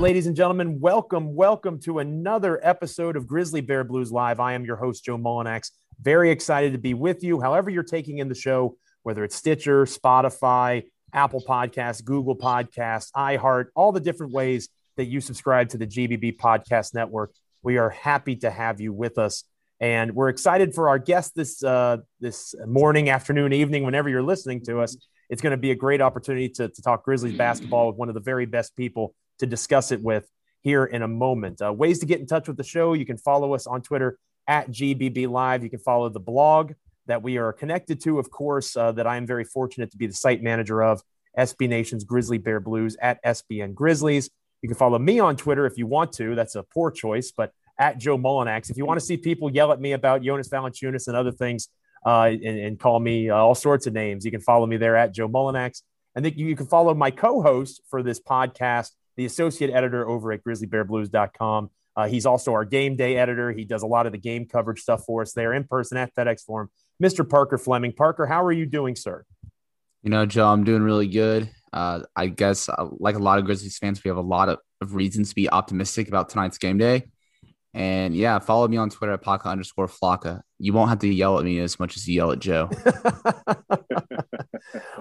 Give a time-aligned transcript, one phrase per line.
[0.00, 4.40] right, ladies and gentlemen, welcome, welcome to another episode of Grizzly Bear Blues Live.
[4.40, 5.72] I am your host, Joe Mullinax.
[6.00, 7.38] Very excited to be with you.
[7.38, 13.66] However, you're taking in the show, whether it's Stitcher, Spotify, Apple Podcasts, Google Podcasts, iHeart,
[13.74, 17.34] all the different ways that you subscribe to the GBB Podcast Network.
[17.62, 19.44] We are happy to have you with us,
[19.80, 24.64] and we're excited for our guest this uh, this morning, afternoon, evening, whenever you're listening
[24.64, 24.96] to us.
[25.28, 28.14] It's going to be a great opportunity to, to talk Grizzlies basketball with one of
[28.14, 30.28] the very best people to discuss it with
[30.62, 31.60] here in a moment.
[31.60, 34.18] Uh, ways to get in touch with the show you can follow us on Twitter
[34.46, 35.62] at GBB Live.
[35.62, 36.72] You can follow the blog
[37.06, 40.06] that we are connected to, of course, uh, that I am very fortunate to be
[40.06, 41.02] the site manager of
[41.38, 44.30] SB Nation's Grizzly Bear Blues at SBN Grizzlies.
[44.62, 46.34] You can follow me on Twitter if you want to.
[46.34, 48.70] That's a poor choice, but at Joe Mullinax.
[48.70, 51.68] If you want to see people yell at me about Jonas Valanciunas and other things
[52.04, 54.96] uh, and, and, call me uh, all sorts of names, you can follow me there
[54.96, 55.82] at Joe Mullinax.
[56.14, 60.44] And then you can follow my co-host for this podcast, the associate editor over at
[60.44, 61.70] grizzlybearblues.com.
[61.96, 63.52] Uh, he's also our game day editor.
[63.52, 66.14] He does a lot of the game coverage stuff for us there in person at
[66.14, 66.70] FedEx Forum.
[67.02, 67.28] Mr.
[67.28, 67.92] Parker Fleming.
[67.92, 69.24] Parker, how are you doing, sir?
[70.02, 71.50] You know, Joe, I'm doing really good.
[71.72, 74.58] Uh, I guess, uh, like a lot of Grizzlies fans, we have a lot of,
[74.80, 77.04] of reasons to be optimistic about tonight's game day.
[77.74, 80.40] And yeah, follow me on Twitter at Paka underscore Flocka.
[80.58, 82.68] You won't have to yell at me as much as you yell at Joe.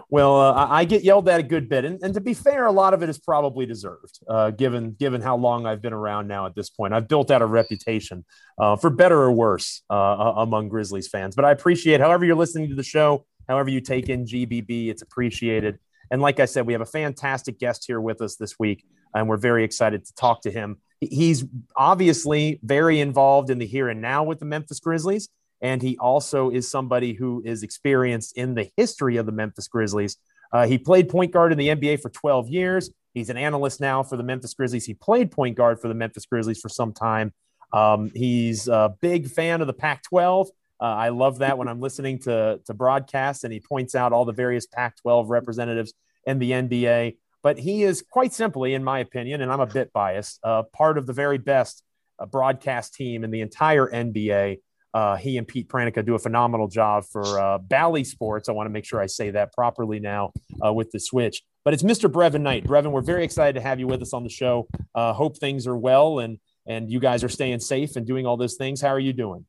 [0.09, 2.71] well, uh, I get yelled at a good bit, and, and, to be fair, a
[2.71, 6.45] lot of it is probably deserved, uh, given given how long I've been around now.
[6.45, 8.25] At this point, I've built out a reputation,
[8.57, 11.35] uh, for better or worse, uh, among Grizzlies fans.
[11.35, 15.01] But I appreciate, however you're listening to the show, however you take in GBB, it's
[15.01, 15.79] appreciated.
[16.11, 19.27] And like I said, we have a fantastic guest here with us this week, and
[19.27, 20.77] we're very excited to talk to him.
[21.01, 21.45] He's
[21.77, 25.29] obviously very involved in the here and now with the Memphis Grizzlies.
[25.61, 30.17] And he also is somebody who is experienced in the history of the Memphis Grizzlies.
[30.51, 32.89] Uh, he played point guard in the NBA for 12 years.
[33.13, 34.85] He's an analyst now for the Memphis Grizzlies.
[34.85, 37.33] He played point guard for the Memphis Grizzlies for some time.
[37.73, 40.49] Um, he's a big fan of the Pac 12.
[40.81, 44.25] Uh, I love that when I'm listening to, to broadcasts and he points out all
[44.25, 45.93] the various Pac 12 representatives
[46.25, 47.17] in the NBA.
[47.41, 50.97] But he is quite simply, in my opinion, and I'm a bit biased, uh, part
[50.97, 51.83] of the very best
[52.17, 54.59] uh, broadcast team in the entire NBA.
[54.93, 58.49] Uh, he and Pete Pranica do a phenomenal job for uh, Bally Sports.
[58.49, 60.31] I want to make sure I say that properly now
[60.65, 61.43] uh, with the switch.
[61.63, 62.11] But it's Mr.
[62.11, 62.65] Brevin Knight.
[62.65, 64.67] Brevin, we're very excited to have you with us on the show.
[64.95, 68.37] Uh, hope things are well and and you guys are staying safe and doing all
[68.37, 68.79] those things.
[68.79, 69.45] How are you doing?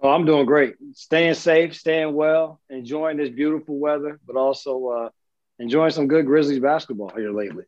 [0.00, 0.74] Oh, I'm doing great.
[0.92, 5.08] Staying safe, staying well, enjoying this beautiful weather, but also uh,
[5.58, 7.64] enjoying some good Grizzlies basketball here lately.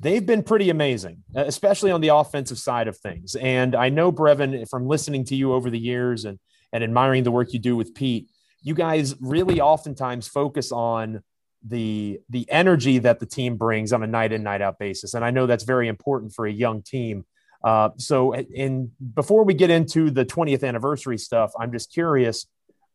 [0.00, 3.34] They've been pretty amazing, especially on the offensive side of things.
[3.34, 6.38] And I know, Brevin, from listening to you over the years and,
[6.72, 8.28] and admiring the work you do with Pete,
[8.62, 11.22] you guys really oftentimes focus on
[11.66, 15.24] the the energy that the team brings on a night in night out basis and
[15.24, 17.24] i know that's very important for a young team
[17.62, 22.46] uh, so in before we get into the 20th anniversary stuff i'm just curious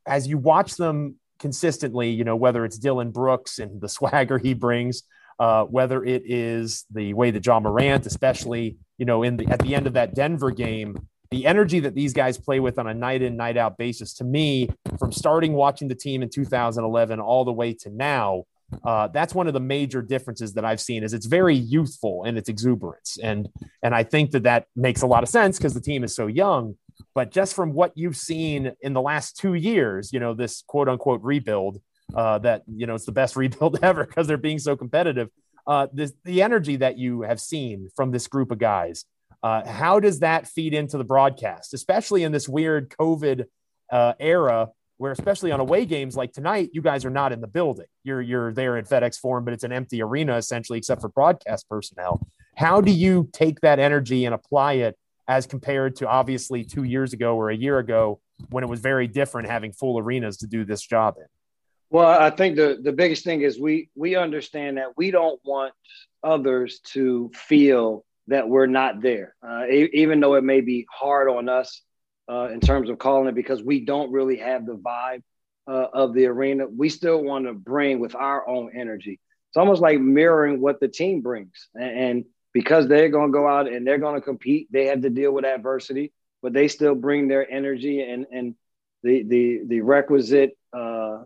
[0.06, 4.54] as you watch them consistently you know whether it's dillon brooks and the swagger he
[4.54, 5.04] brings
[5.40, 9.60] uh, whether it is the way that Ja Morant, especially you know in the at
[9.60, 12.94] the end of that Denver game, the energy that these guys play with on a
[12.94, 14.14] night in night out basis.
[14.16, 18.44] To me, from starting watching the team in 2011 all the way to now,
[18.84, 21.04] uh, that's one of the major differences that I've seen.
[21.04, 23.48] Is it's very youthful in its exuberance, and
[23.84, 26.28] and I think that that makes a lot of sense because the team is so
[26.28, 26.76] young.
[27.14, 30.90] But just from what you've seen in the last two years, you know, this quote
[30.90, 31.80] unquote rebuild,
[32.16, 35.30] uh, that you know it's the best rebuild ever because they're being so competitive.
[35.66, 39.04] Uh, this, the energy that you have seen from this group of guys,
[39.44, 43.46] uh, how does that feed into the broadcast, especially in this weird COVID
[43.92, 47.48] uh, era, where especially on away games like tonight, you guys are not in the
[47.48, 47.86] building.
[48.04, 51.68] You're you're there at FedEx Forum, but it's an empty arena essentially, except for broadcast
[51.70, 52.28] personnel.
[52.56, 54.98] How do you take that energy and apply it
[55.28, 59.08] as compared to obviously two years ago or a year ago when it was very
[59.08, 61.26] different having full arenas to do this job in?
[61.90, 65.74] Well, I think the the biggest thing is we we understand that we don't want
[66.24, 71.48] others to feel that we're not there, uh, even though it may be hard on
[71.48, 71.82] us
[72.30, 75.24] uh, in terms of calling it because we don't really have the vibe
[75.66, 76.68] uh, of the arena.
[76.68, 79.22] We still want to bring with our own energy.
[79.50, 83.48] It's almost like mirroring what the team brings, and, and because they're going to go
[83.48, 86.12] out and they're going to compete, they have to deal with adversity,
[86.42, 88.56] but they still bring their energy and and
[89.04, 91.24] the the the requisite uh,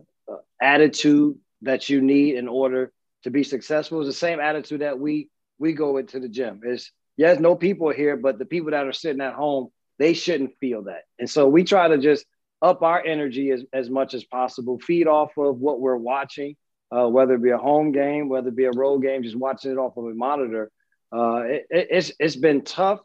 [0.62, 2.92] attitude that you need in order
[3.24, 5.28] to be successful is the same attitude that we
[5.58, 6.60] we go into the gym.
[6.64, 9.68] Is yes, no people here, but the people that are sitting at home,
[9.98, 11.02] they shouldn't feel that.
[11.18, 12.24] And so we try to just
[12.60, 16.56] up our energy as, as much as possible, feed off of what we're watching,
[16.90, 19.72] uh, whether it be a home game, whether it be a road game, just watching
[19.72, 20.70] it off of a monitor.
[21.12, 23.00] uh, it, it's it's been tough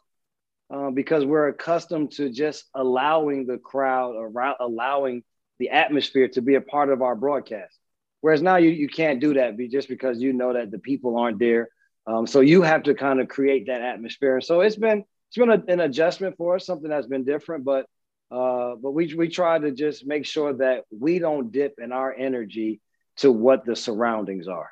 [0.74, 5.24] uh, because we're accustomed to just allowing the crowd or allowing
[5.60, 7.78] the atmosphere to be a part of our broadcast.
[8.22, 11.40] Whereas now you, you can't do that just because you know that the people aren't
[11.40, 11.70] there.
[12.06, 14.36] Um, so you have to kind of create that atmosphere.
[14.36, 17.66] And So it's been it's been a, an adjustment for us, something that's been different,
[17.66, 17.86] but
[18.32, 22.14] uh, but we we try to just make sure that we don't dip in our
[22.14, 22.82] energy
[23.18, 24.72] to what the surroundings are.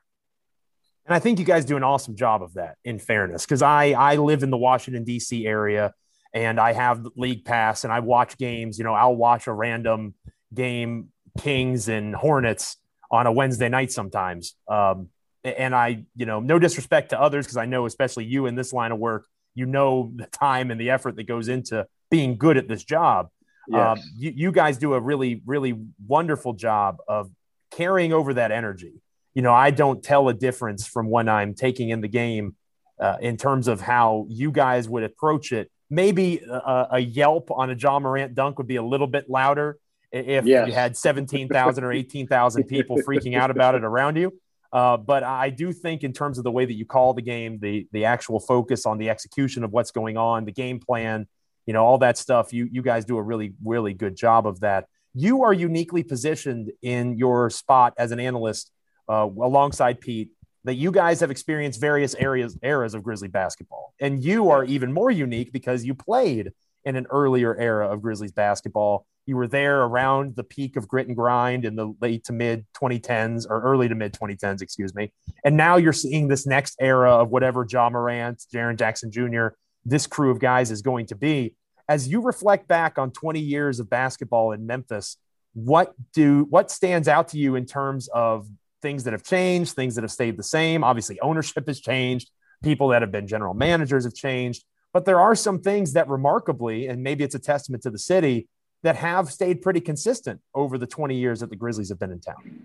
[1.05, 3.91] And I think you guys do an awesome job of that, in fairness, because I
[3.91, 5.45] I live in the Washington D.C.
[5.45, 5.93] area
[6.33, 8.77] and I have league pass and I watch games.
[8.77, 10.15] You know, I'll watch a random
[10.53, 11.09] game,
[11.39, 12.77] Kings and Hornets,
[13.12, 14.56] on a Wednesday night sometimes.
[14.68, 15.09] Um,
[15.44, 18.74] and I, you know, no disrespect to others because I know, especially you in this
[18.74, 22.57] line of work, you know the time and the effort that goes into being good
[22.57, 23.30] at this job.
[23.68, 24.00] Yes.
[24.00, 27.30] Um, you, you guys do a really, really wonderful job of
[27.71, 29.01] carrying over that energy
[29.36, 32.56] you know, I don't tell a difference from when I'm taking in the game
[33.00, 35.69] uh, in terms of how you guys would approach it.
[35.89, 39.77] Maybe a, a, yelp on a Ja Morant dunk would be a little bit louder
[40.12, 40.68] if yes.
[40.68, 44.31] you had 17,000 or 18,000 people freaking out about it around you.
[44.75, 47.60] Uh, but I do think, in terms of the way that you call the game,
[47.62, 51.28] the the actual focus on the execution of what's going on, the game plan,
[51.66, 54.60] you know, all that stuff, you you guys do a really really good job of
[54.60, 54.88] that.
[55.13, 58.69] You are uniquely positioned in your spot as an analyst
[59.07, 60.31] uh, alongside Pete
[60.66, 64.92] that you guys have experienced various areas eras of Grizzly basketball, and you are even
[64.92, 66.52] more unique because you played
[66.84, 69.06] in an earlier era of Grizzlies basketball.
[69.25, 72.66] You were there around the peak of grit and grind in the late to mid
[72.74, 75.12] 2010s or early to mid 2010s, excuse me.
[75.44, 79.48] And now you're seeing this next era of whatever Ja Morant, Jaren Jackson Jr.,
[79.83, 81.56] this crew of guys is going to be.
[81.88, 85.18] As you reflect back on 20 years of basketball in Memphis,
[85.54, 88.48] what do what stands out to you in terms of
[88.86, 90.83] things that have changed, things that have stayed the same.
[90.83, 92.30] Obviously, ownership has changed.
[92.62, 94.63] People that have been general managers have changed.
[94.94, 98.48] But there are some things that remarkably, and maybe it's a testament to the city,
[98.85, 102.19] that have stayed pretty consistent over the 20 years that the Grizzlies have been in
[102.19, 102.61] town.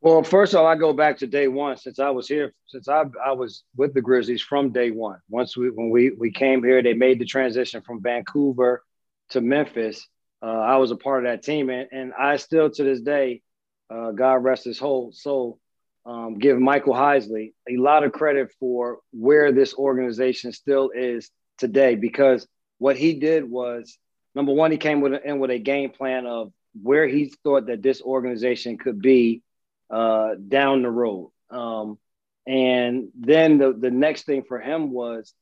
[0.00, 2.88] Well, first of all, I go back to day one since I was here, since
[2.88, 5.20] I, I was with the Grizzlies from day one.
[5.28, 8.82] Once we when we we came here, they made the transition from Vancouver
[9.28, 10.04] to Memphis.
[10.42, 13.40] Uh, I was a part of that team, and, and I still to this day
[13.88, 15.60] uh, God rest his whole soul,
[16.06, 21.94] um, give Michael Heisley a lot of credit for where this organization still is today
[21.94, 22.48] because
[22.78, 23.96] what he did was
[24.34, 27.82] number one, he came with in with a game plan of where he thought that
[27.82, 29.42] this organization could be
[29.90, 31.32] uh, down the road.
[31.50, 31.98] Um,
[32.46, 35.32] and then the, the next thing for him was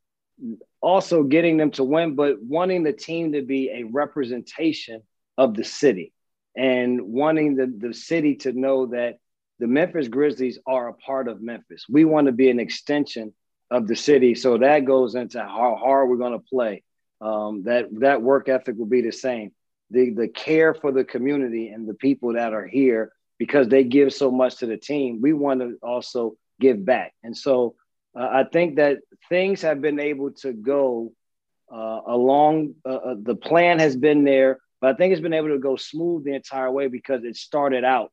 [0.81, 5.03] also getting them to win, but wanting the team to be a representation
[5.37, 6.13] of the city
[6.57, 9.19] and wanting the, the city to know that
[9.59, 11.85] the Memphis Grizzlies are a part of Memphis.
[11.89, 13.35] We want to be an extension
[13.71, 14.35] of the city.
[14.35, 16.83] So that goes into how hard we're going to play.
[17.21, 19.53] Um, that that work ethic will be the same.
[19.91, 24.13] The the care for the community and the people that are here because they give
[24.13, 25.21] so much to the team.
[25.21, 27.15] We want to also give back.
[27.23, 27.75] And so
[28.19, 28.99] uh, I think that
[29.29, 31.13] things have been able to go
[31.73, 32.75] uh, along.
[32.85, 35.77] Uh, uh the plan has been there but I think it's been able to go
[35.77, 38.13] smooth the entire way because it started out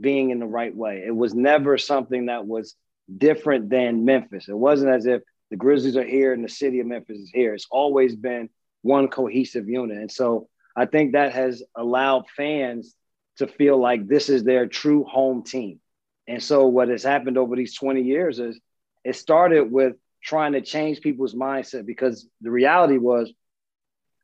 [0.00, 1.02] being in the right way.
[1.06, 2.74] It was never something that was
[3.16, 4.48] different than Memphis.
[4.48, 7.54] It wasn't as if the Grizzlies are here and the city of Memphis is here.
[7.54, 8.48] It's always been
[8.82, 9.98] one cohesive unit.
[9.98, 12.94] And so I think that has allowed fans
[13.38, 15.80] to feel like this is their true home team.
[16.26, 18.58] And so what has happened over these 20 years is
[19.04, 23.32] it started with trying to change people's mindset because the reality was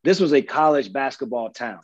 [0.02, 1.81] this was a college basketball town.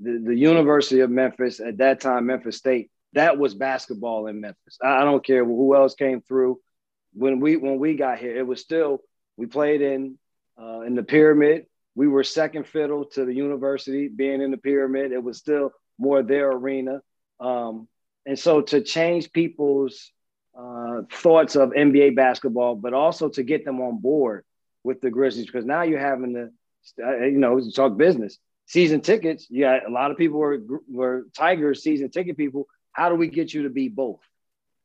[0.00, 4.78] The, the University of Memphis at that time, Memphis State, that was basketball in Memphis.
[4.82, 6.60] I, I don't care who else came through.
[7.14, 9.00] When we when we got here, it was still
[9.36, 10.18] we played in
[10.60, 11.66] uh, in the pyramid.
[11.94, 15.12] We were second fiddle to the university being in the pyramid.
[15.12, 17.02] It was still more their arena.
[17.38, 17.86] Um,
[18.24, 20.10] and so to change people's
[20.58, 24.44] uh, thoughts of NBA basketball, but also to get them on board
[24.84, 26.50] with the Grizzlies, because now you're having to
[27.02, 28.38] uh, you know, talk business.
[28.66, 32.66] Season tickets, yeah, a lot of people were were Tigers season ticket people.
[32.92, 34.20] How do we get you to be both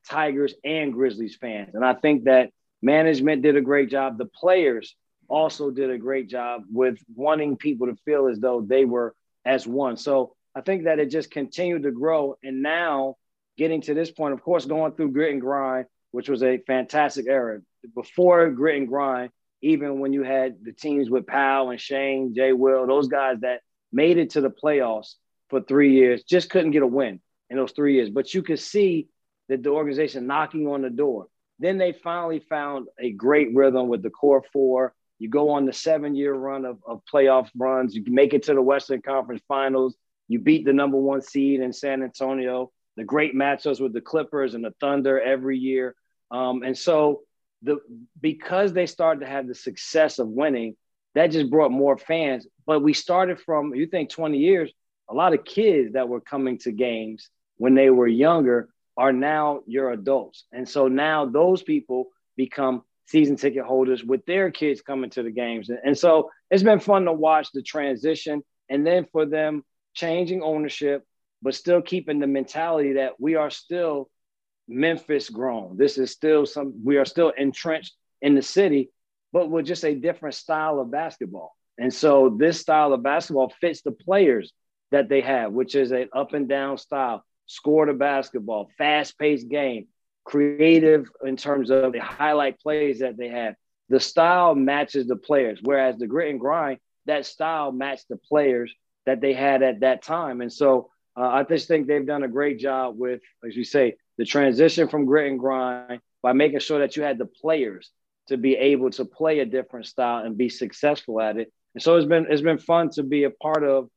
[0.07, 1.75] Tigers and Grizzlies fans?
[1.75, 4.17] And I think that management did a great job.
[4.17, 4.95] The players
[5.27, 9.13] also did a great job with wanting people to feel as though they were
[9.45, 9.97] as one.
[9.97, 12.37] So I think that it just continued to grow.
[12.43, 13.15] And now
[13.57, 17.25] getting to this point, of course, going through grit and grind, which was a fantastic
[17.27, 17.59] era.
[17.93, 22.53] Before grit and grind, even when you had the teams with Pau and Shane, Jay
[22.53, 23.61] Will, those guys that
[23.91, 25.15] made it to the playoffs
[25.49, 28.09] for three years, just couldn't get a win in those three years.
[28.09, 29.07] But you could see
[29.49, 31.27] that the organization knocking on the door.
[31.59, 34.93] then they finally found a great rhythm with the core four.
[35.19, 37.95] You go on the seven year run of, of playoff runs.
[37.95, 39.95] You make it to the Western Conference Finals.
[40.27, 42.71] You beat the number one seed in San Antonio.
[42.95, 45.95] The great matchups with the Clippers and the Thunder every year.
[46.29, 47.21] Um, and so
[47.63, 47.77] the
[48.21, 50.75] because they started to have the success of winning,
[51.15, 52.45] that just brought more fans.
[52.65, 54.71] But we started from you think 20 years,
[55.09, 59.61] a lot of kids that were coming to games when they were younger are now
[59.67, 60.45] your adults.
[60.51, 65.31] And so now those people become season ticket holders with their kids coming to the
[65.31, 65.69] games.
[65.69, 69.63] And so it's been fun to watch the transition and then for them
[69.93, 71.03] changing ownership,
[71.41, 74.09] but still keeping the mentality that we are still
[74.67, 75.77] Memphis grown.
[75.77, 78.91] This is still some, we are still entrenched in the city,
[79.31, 81.55] but with just a different style of basketball.
[81.77, 84.51] And so this style of basketball fits the players
[84.91, 89.49] that they have, which is an up and down style, score the basketball, fast paced
[89.49, 89.87] game,
[90.23, 93.55] creative in terms of the highlight plays that they have.
[93.89, 98.73] The style matches the players, whereas the grit and grind, that style matched the players
[99.05, 100.41] that they had at that time.
[100.41, 103.95] And so uh, I just think they've done a great job with, as you say,
[104.17, 107.89] the transition from grit and grind by making sure that you had the players
[108.27, 111.51] to be able to play a different style and be successful at it.
[111.73, 113.89] And so it's been it's been fun to be a part of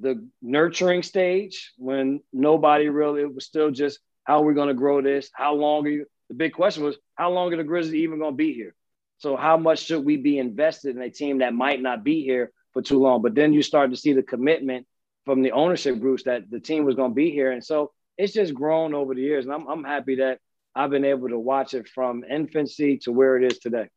[0.00, 4.74] the nurturing stage when nobody really it was still just how we're we going to
[4.74, 5.30] grow this?
[5.32, 6.06] How long are you?
[6.28, 8.74] The big question was how long are the Grizzlies even going to be here?
[9.18, 12.52] So how much should we be invested in a team that might not be here
[12.72, 13.22] for too long?
[13.22, 14.86] But then you start to see the commitment
[15.26, 18.32] from the ownership groups that the team was going to be here, and so it's
[18.32, 19.44] just grown over the years.
[19.44, 20.38] And I'm I'm happy that
[20.74, 23.88] I've been able to watch it from infancy to where it is today.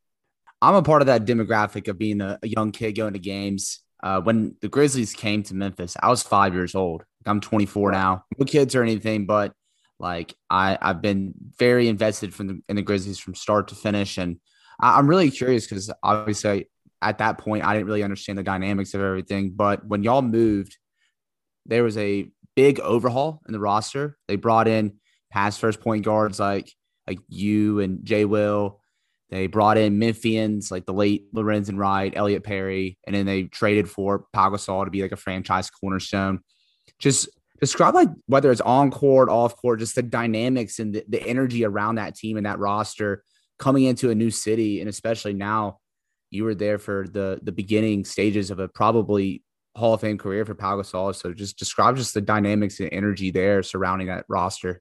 [0.62, 4.20] I'm a part of that demographic of being a young kid going to games uh,
[4.20, 7.06] when the Grizzlies came to Memphis, I was five years old.
[7.26, 8.26] I'm 24 now.
[8.38, 9.54] No kids or anything, but
[9.98, 14.18] like I, I've been very invested from the, in the Grizzlies from start to finish,
[14.18, 14.40] and
[14.80, 16.70] I, am really curious because obviously
[17.02, 19.52] at that point I didn't really understand the dynamics of everything.
[19.56, 20.78] But when y'all moved,
[21.66, 24.18] there was a big overhaul in the roster.
[24.28, 25.00] They brought in
[25.32, 26.70] past first point guards like
[27.08, 28.82] like you and Jay Will.
[29.34, 33.90] They brought in Memphians like the late Lorenzen Wright, Elliot Perry, and then they traded
[33.90, 36.42] for Pau Gasol to be like a franchise cornerstone.
[37.00, 41.28] Just describe like whether it's on court, off court, just the dynamics and the, the
[41.28, 43.24] energy around that team and that roster
[43.58, 45.80] coming into a new city, and especially now
[46.30, 49.42] you were there for the the beginning stages of a probably
[49.76, 51.16] Hall of Fame career for Pau Gasol.
[51.16, 54.80] So just describe just the dynamics and energy there surrounding that roster.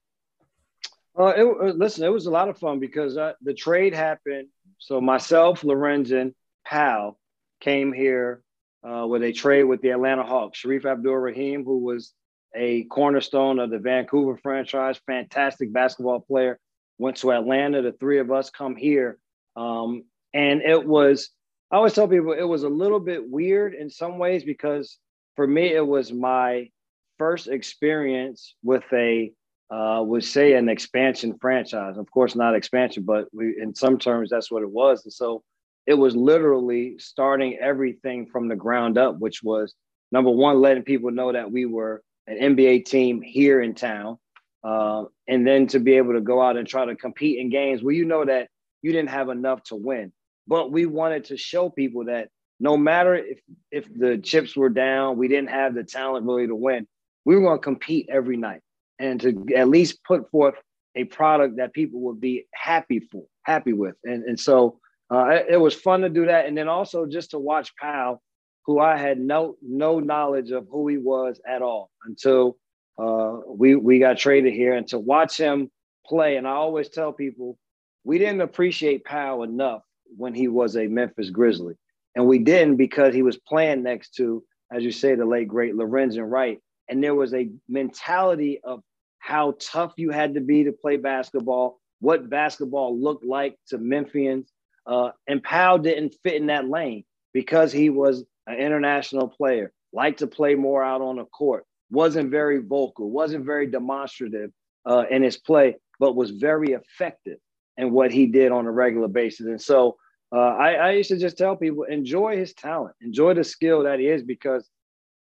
[1.19, 4.49] Uh, it, uh, listen, it was a lot of fun because the trade happened.
[4.78, 6.35] So myself, Lorenzen,
[6.66, 7.16] Pau
[7.61, 8.42] came here
[8.83, 10.61] uh, with a trade with the Atlanta Hawks.
[10.61, 12.12] Shareef Abdur-Rahim, who was
[12.54, 16.59] a cornerstone of the Vancouver franchise, fantastic basketball player,
[16.99, 17.83] went to Atlanta.
[17.83, 19.19] The three of us come here.
[19.57, 20.04] Um,
[20.35, 21.31] and it was,
[21.71, 24.99] I always tell people it was a little bit weird in some ways because
[25.37, 26.71] for me, it was my
[27.19, 29.33] first experience with a
[29.73, 31.97] uh, would say an expansion franchise.
[31.97, 35.05] Of course, not expansion, but we, in some terms, that's what it was.
[35.05, 35.43] And so
[35.87, 39.75] it was literally starting everything from the ground up, which was
[40.12, 44.19] number one, letting people know that we were an NBA team here in town.
[44.62, 47.83] Uh, and then to be able to go out and try to compete in games
[47.83, 48.49] where you know that
[48.83, 50.12] you didn't have enough to win.
[50.47, 52.29] But we wanted to show people that
[52.61, 56.55] no matter if, if the chips were down, we didn't have the talent really to
[56.55, 56.87] win,
[57.25, 58.61] we were going to compete every night
[59.03, 60.55] and to at least put forth
[60.95, 63.97] a product that people would be happy for, happy with.
[64.05, 64.79] And, and so
[65.11, 66.47] uh, it, was fun to do that.
[66.47, 68.21] And then also just to watch Pau,
[68.65, 72.57] who I had no no knowledge of who he was at all until
[72.97, 75.69] uh, we we got traded here, and to watch him
[76.07, 76.37] play.
[76.37, 77.59] And I always tell people
[78.05, 79.83] we didn't appreciate Pau enough
[80.17, 81.75] when he was a Memphis Grizzly,
[82.15, 85.75] and we didn't because he was playing next to, as you say, the late great
[85.75, 88.81] Lorenzen Wright, and there was a mentality of
[89.23, 94.49] how tough you had to be to play basketball, what basketball looked like to Memphians.
[94.85, 100.19] Uh, and Pau didn't fit in that lane because he was an international player, liked
[100.19, 104.50] to play more out on the court, wasn't very vocal, wasn't very demonstrative
[104.87, 107.38] uh, in his play, but was very effective
[107.76, 109.47] in what he did on a regular basis.
[109.47, 109.99] And so
[110.35, 114.00] uh, I, I used to just tell people enjoy his talent, enjoy the skill that
[114.00, 114.69] he is, because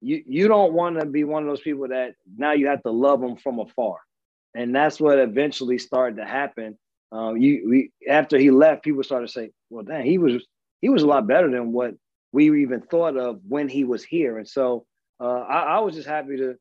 [0.02, 2.92] you you don't want to be one of those people that now you have to
[2.92, 3.98] love them from afar,
[4.56, 6.78] and that's what eventually started to happen.
[7.12, 10.46] Um, you we after he left, people started to say, "Well, dang, he was
[10.82, 11.96] he was a lot better than what
[12.32, 14.86] we even thought of when he was here." And so
[15.20, 16.56] uh, I, I was just happy to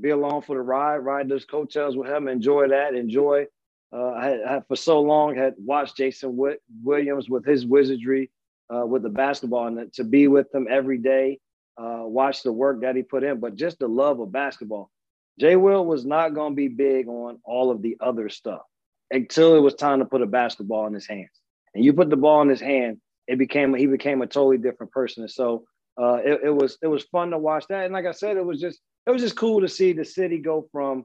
[0.00, 3.46] be along for the ride, ride those coattails with him, enjoy that, enjoy
[3.92, 6.36] Uh, I, had, I for so long had watched Jason
[6.84, 8.30] Williams with his wizardry
[8.74, 11.38] uh, with the basketball, and to be with him every day,
[11.78, 14.90] uh, watch the work that he put in, but just the love of basketball.
[15.38, 18.62] Jay Will was not going to be big on all of the other stuff
[19.10, 21.30] until it was time to put a basketball in his hands.
[21.74, 24.92] And you put the ball in his hand, it became he became a totally different
[24.92, 25.22] person.
[25.22, 25.64] And so
[26.00, 27.84] uh, it, it was it was fun to watch that.
[27.84, 30.38] And like I said, it was just it was just cool to see the city
[30.38, 31.04] go from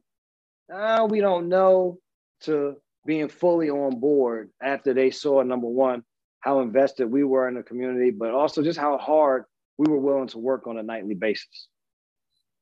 [0.71, 1.99] ah, we don't know
[2.41, 2.75] to
[3.05, 6.03] being fully on board after they saw number one
[6.39, 9.45] how invested we were in the community, but also just how hard
[9.81, 11.67] we were willing to work on a nightly basis.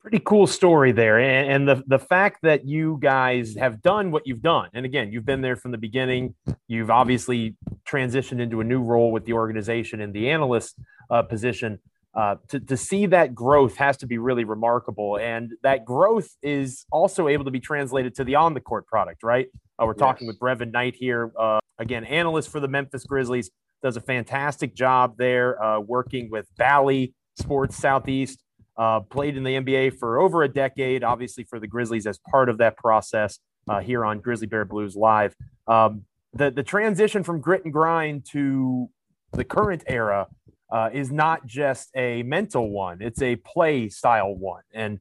[0.02, 1.20] Pretty cool story there.
[1.20, 4.70] And, and, the, the fact that you guys have done what you've done.
[4.74, 6.36] And again, you've been there from the beginning.
[6.70, 11.80] You've obviously transitioned into a new role with the organization in the analyst uh, position.
[12.16, 15.18] Uh, to, to see that growth has to be really remarkable.
[15.18, 19.24] And that growth is also able to be translated to the on the court product,
[19.24, 19.48] right?
[19.78, 20.00] Uh, we're yes.
[20.00, 24.76] talking with Brevin Knight here, uh, again, analyst for the Memphis Grizzlies, does a fantastic
[24.76, 28.44] job there uh, working with Bally Sports Southeast.
[28.78, 32.48] Uh, played in the NBA for over a decade, obviously for the Grizzlies as part
[32.48, 35.36] of that process uh, here on Grizzly Bear Blues Live.
[35.68, 38.90] Um, the, the transition from grit and grind to
[39.34, 40.28] the current era
[40.72, 44.64] uh, is not just a mental one, it's a play style one.
[44.74, 45.00] And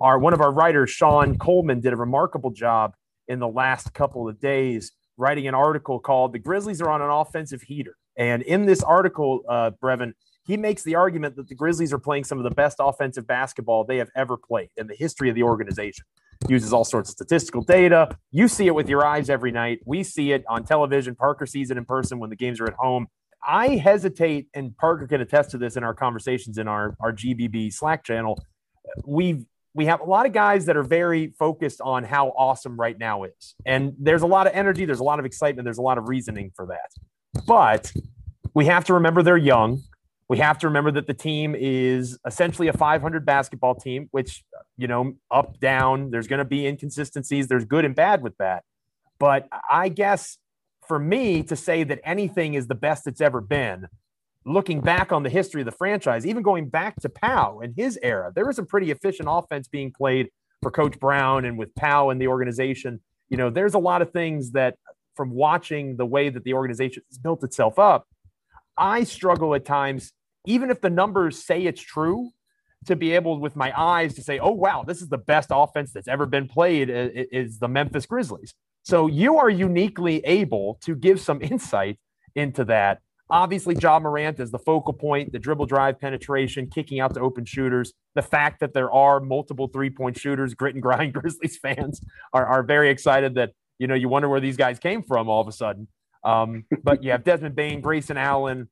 [0.00, 2.94] our one of our writers, Sean Coleman, did a remarkable job
[3.28, 7.10] in the last couple of days writing an article called The Grizzlies Are on an
[7.10, 7.96] Offensive Heater.
[8.16, 10.12] And in this article, uh, Brevin,
[10.44, 13.84] he makes the argument that the Grizzlies are playing some of the best offensive basketball
[13.84, 16.04] they have ever played in the history of the organization.
[16.48, 18.16] Uses all sorts of statistical data.
[18.30, 19.80] You see it with your eyes every night.
[19.84, 21.14] We see it on television.
[21.14, 23.06] Parker sees it in person when the games are at home.
[23.46, 27.72] I hesitate, and Parker can attest to this in our conversations in our, our GBB
[27.72, 28.42] Slack channel.
[29.06, 32.98] We've we have a lot of guys that are very focused on how awesome right
[32.98, 33.54] now is.
[33.64, 36.08] And there's a lot of energy, there's a lot of excitement, there's a lot of
[36.08, 36.90] reasoning for that.
[37.46, 37.92] But
[38.54, 39.82] we have to remember they're young.
[40.28, 44.44] We have to remember that the team is essentially a 500 basketball team, which,
[44.76, 47.48] you know, up, down, there's going to be inconsistencies.
[47.48, 48.62] There's good and bad with that.
[49.18, 50.38] But I guess
[50.86, 53.88] for me to say that anything is the best it's ever been,
[54.44, 57.98] looking back on the history of the franchise, even going back to Pau and his
[58.02, 60.28] era, there was a pretty efficient offense being played
[60.62, 63.00] for Coach Brown and with Pau and the organization.
[63.28, 64.76] You know, there's a lot of things that
[65.20, 68.06] from watching the way that the organization has built itself up,
[68.78, 70.14] I struggle at times
[70.46, 72.30] even if the numbers say it's true,
[72.86, 75.92] to be able with my eyes to say, oh, wow, this is the best offense
[75.92, 78.54] that's ever been played is the Memphis Grizzlies.
[78.84, 81.98] So you are uniquely able to give some insight
[82.34, 83.00] into that.
[83.28, 87.44] Obviously, Ja Morant is the focal point, the dribble drive penetration, kicking out to open
[87.44, 87.92] shooters.
[88.14, 92.00] The fact that there are multiple three point shooters, grit and grind Grizzlies fans
[92.32, 95.40] are, are very excited that, you know, you wonder where these guys came from all
[95.40, 95.88] of a sudden.
[96.22, 98.68] Um, but you have Desmond Bane, Grayson Allen,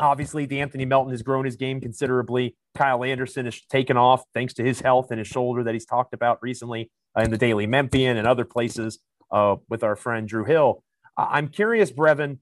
[0.00, 2.56] Obviously, De'Anthony Melton has grown his game considerably.
[2.76, 6.14] Kyle Anderson has taken off thanks to his health and his shoulder that he's talked
[6.14, 9.00] about recently uh, in the Daily Memphian and other places
[9.32, 10.84] uh, with our friend Drew Hill.
[11.16, 12.38] I'm curious, Brevin,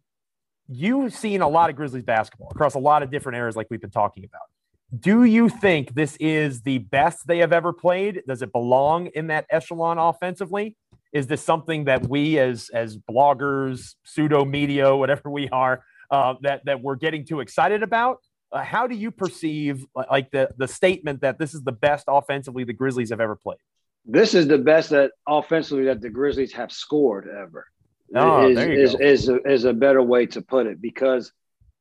[0.69, 3.81] you've seen a lot of Grizzlies basketball across a lot of different eras, like we've
[3.81, 4.42] been talking about.
[5.01, 8.23] Do you think this is the best they have ever played?
[8.29, 10.77] Does it belong in that echelon offensively?
[11.17, 16.65] Is this something that we, as as bloggers, pseudo media, whatever we are, uh, that
[16.67, 18.19] that we're getting too excited about.
[18.53, 22.65] Uh, how do you perceive like the the statement that this is the best offensively
[22.65, 23.59] the Grizzlies have ever played?
[24.05, 27.67] This is the best that offensively that the Grizzlies have scored ever.
[28.15, 29.05] Oh, is, there you is, go.
[29.05, 31.33] is, a, is a better way to put it because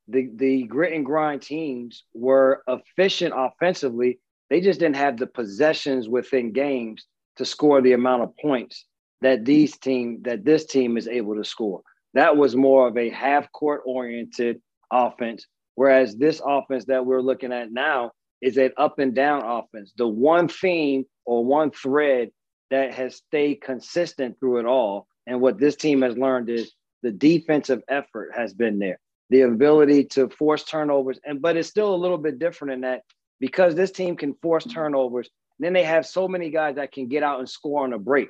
[0.08, 4.20] the the grit and grind teams were efficient offensively.
[4.50, 7.06] They just didn't have the possessions within games
[7.38, 8.86] to score the amount of points
[9.22, 11.82] that these team that this team is able to score.
[12.14, 15.46] That was more of a half court oriented offense.
[15.76, 19.92] Whereas this offense that we're looking at now is an up and down offense.
[19.98, 22.30] The one theme or one thread
[22.72, 25.08] that has stayed consistent through it all.
[25.28, 26.74] And what this team has learned is
[27.04, 29.00] the defensive effort has been there,
[29.30, 31.20] the ability to force turnovers.
[31.26, 33.02] And but it's still a little bit different in that
[33.40, 37.24] because this team can force turnovers, then they have so many guys that can get
[37.24, 38.30] out and score on a break.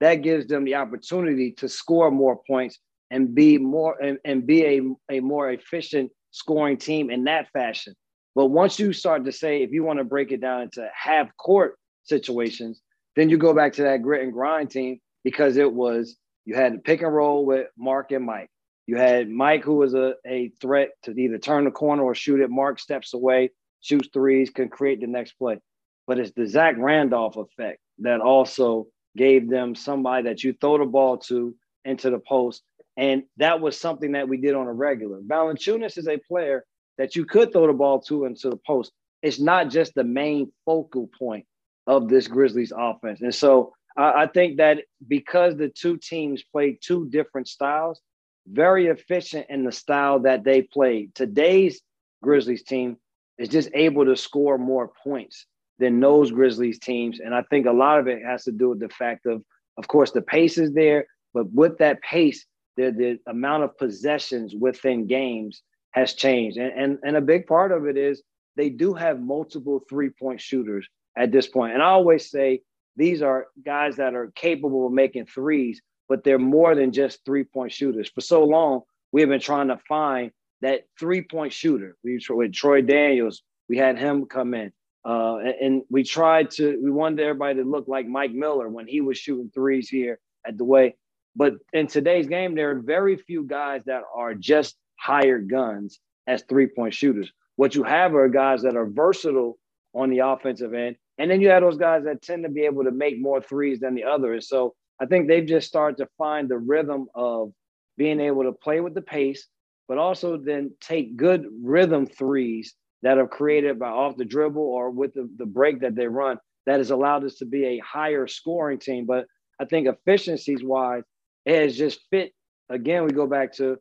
[0.00, 2.78] That gives them the opportunity to score more points
[3.10, 4.80] and be more and, and be a,
[5.10, 7.94] a more efficient scoring team in that fashion.
[8.34, 11.34] But once you start to say, if you want to break it down into half
[11.38, 12.82] court situations,
[13.14, 16.74] then you go back to that grit and grind team because it was you had
[16.74, 18.50] to pick and roll with Mark and Mike.
[18.86, 22.40] You had Mike, who was a, a threat to either turn the corner or shoot
[22.40, 22.50] it.
[22.50, 25.58] Mark steps away, shoots threes, can create the next play.
[26.06, 30.84] But it's the Zach Randolph effect that also gave them somebody that you throw the
[30.84, 32.62] ball to into the post.
[32.96, 35.20] And that was something that we did on a regular.
[35.20, 36.64] Valanciunas is a player
[36.98, 38.92] that you could throw the ball to into the post.
[39.22, 41.46] It's not just the main focal point
[41.86, 43.20] of this Grizzlies offense.
[43.20, 48.00] And so I, I think that because the two teams played two different styles,
[48.46, 51.14] very efficient in the style that they played.
[51.14, 51.80] Today's
[52.22, 52.96] Grizzlies team
[53.38, 55.46] is just able to score more points
[55.78, 57.20] than those Grizzlies teams.
[57.20, 59.42] And I think a lot of it has to do with the fact of,
[59.76, 64.54] of course, the pace is there, but with that pace, the, the amount of possessions
[64.58, 65.62] within games
[65.92, 66.58] has changed.
[66.58, 68.22] And, and, and a big part of it is
[68.56, 70.86] they do have multiple three point shooters
[71.16, 71.74] at this point.
[71.74, 72.60] And I always say
[72.96, 77.44] these are guys that are capable of making threes, but they're more than just three
[77.44, 78.10] point shooters.
[78.14, 80.30] For so long, we have been trying to find
[80.62, 81.96] that three point shooter.
[82.02, 84.72] We with Troy Daniels, we had him come in.
[85.06, 88.88] Uh, and, and, we tried to, we wanted everybody to look like Mike Miller when
[88.88, 90.96] he was shooting threes here at the way.
[91.36, 96.42] But in today's game, there are very few guys that are just hired guns as
[96.42, 97.30] three point shooters.
[97.54, 99.58] What you have are guys that are versatile
[99.94, 100.96] on the offensive end.
[101.18, 103.80] And then you have those guys that tend to be able to make more threes
[103.80, 104.48] than the others.
[104.48, 107.52] So I think they've just started to find the rhythm of
[107.96, 109.46] being able to play with the pace,
[109.88, 114.90] but also then take good rhythm threes that are created by off the dribble or
[114.90, 118.26] with the, the break that they run that has allowed us to be a higher
[118.26, 119.06] scoring team.
[119.06, 119.26] But
[119.60, 121.04] I think efficiencies wise,
[121.44, 122.32] it has just fit.
[122.68, 123.78] Again, we go back to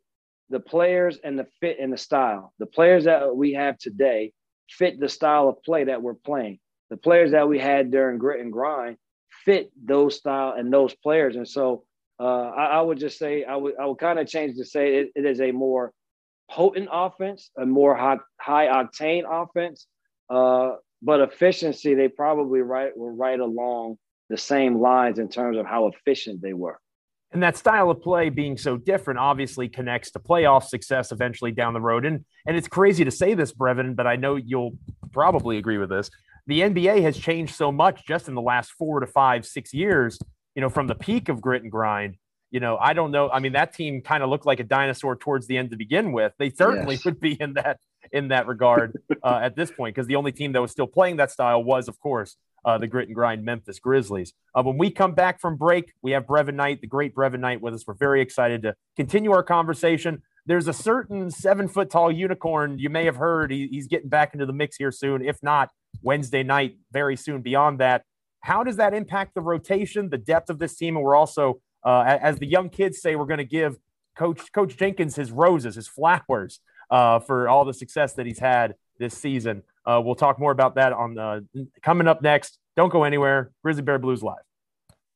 [0.49, 2.54] the players and the fit and the style.
[2.60, 4.32] The players that we have today
[4.69, 6.60] fit the style of play that we're playing.
[6.91, 8.97] The players that we had during grit and grind
[9.43, 11.36] fit those style and those players.
[11.36, 11.84] And so
[12.19, 14.97] uh, I, I, would just say I would I would kind of change to say
[14.97, 15.91] it, it is a more
[16.49, 19.88] potent offense, a more high, high octane offense.
[20.29, 23.97] Uh, but efficiency, they probably right were right along
[24.29, 26.79] the same lines in terms of how efficient they were.
[27.31, 31.73] And that style of play being so different obviously connects to playoff success eventually down
[31.73, 32.05] the road.
[32.05, 34.77] And and it's crazy to say this, Brevin, but I know you'll
[35.12, 36.10] probably agree with this.
[36.47, 40.19] The NBA has changed so much just in the last four to five, six years,
[40.55, 42.17] you know, from the peak of grit and grind
[42.51, 43.29] you know, I don't know.
[43.29, 46.12] I mean, that team kind of looked like a dinosaur towards the end to begin
[46.12, 46.34] with.
[46.38, 47.05] They certainly yes.
[47.05, 47.79] would be in that
[48.12, 51.17] in that regard uh, at this point because the only team that was still playing
[51.17, 54.34] that style was, of course, uh, the grit and grind Memphis Grizzlies.
[54.55, 57.62] Uh, when we come back from break, we have Brevin Knight, the great Brevin Knight,
[57.62, 57.86] with us.
[57.86, 60.21] We're very excited to continue our conversation.
[60.45, 63.51] There's a certain seven foot tall unicorn you may have heard.
[63.51, 65.25] He, he's getting back into the mix here soon.
[65.25, 65.69] If not,
[66.01, 68.03] Wednesday night, very soon beyond that.
[68.41, 70.95] How does that impact the rotation, the depth of this team?
[70.95, 73.77] And we're also uh, as the young kids say, we're going to give
[74.17, 78.75] Coach Coach Jenkins his roses, his flowers uh, for all the success that he's had
[78.97, 79.61] this season.
[79.85, 81.45] Uh, we'll talk more about that on the
[81.83, 82.57] coming up next.
[82.75, 83.51] Don't go anywhere.
[83.63, 84.37] Grizzly Bear Blues Live.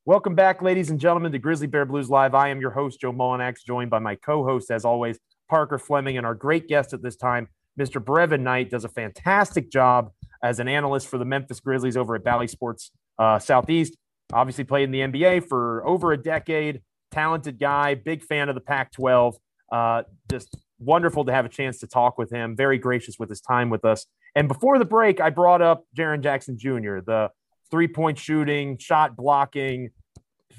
[0.06, 2.34] Welcome back, ladies and gentlemen, to Grizzly Bear Blues Live.
[2.34, 6.26] I am your host, Joe Mullinax, joined by my co-host, as always, Parker Fleming, and
[6.26, 8.02] our great guest at this time, Mr.
[8.02, 10.10] Brevin Knight, does a fantastic job
[10.42, 13.96] as an analyst for the Memphis Grizzlies over at Bally Sports uh, Southeast
[14.32, 16.82] obviously played in the NBA for over a decade.
[17.10, 19.36] Talented guy, big fan of the Pac 12.
[19.72, 22.56] Uh, just wonderful to have a chance to talk with him.
[22.56, 24.06] Very gracious with his time with us.
[24.34, 27.30] And before the break, I brought up Jaren Jackson Jr., the
[27.70, 29.90] three point shooting, shot blocking,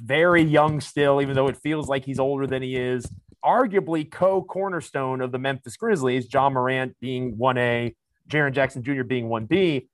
[0.02, 3.06] very young still, even though it feels like he's older than he is.
[3.44, 7.96] Arguably co cornerstone of the Memphis Grizzlies, Ja Morant being 1A,
[8.30, 9.04] Jaren Jackson Jr.
[9.04, 9.88] being 1B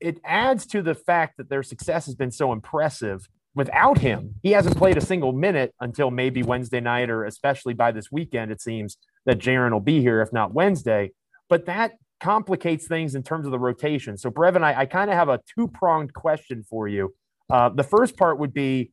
[0.00, 3.28] it adds to the fact that their success has been so impressive.
[3.54, 7.90] Without him, he hasn't played a single minute until maybe Wednesday night, or especially by
[7.90, 8.50] this weekend.
[8.50, 11.12] It seems that Jaren will be here, if not Wednesday.
[11.48, 14.18] But that complicates things in terms of the rotation.
[14.18, 17.14] So, Brevin, I, I kind of have a two pronged question for you.
[17.48, 18.90] Uh, the first part would be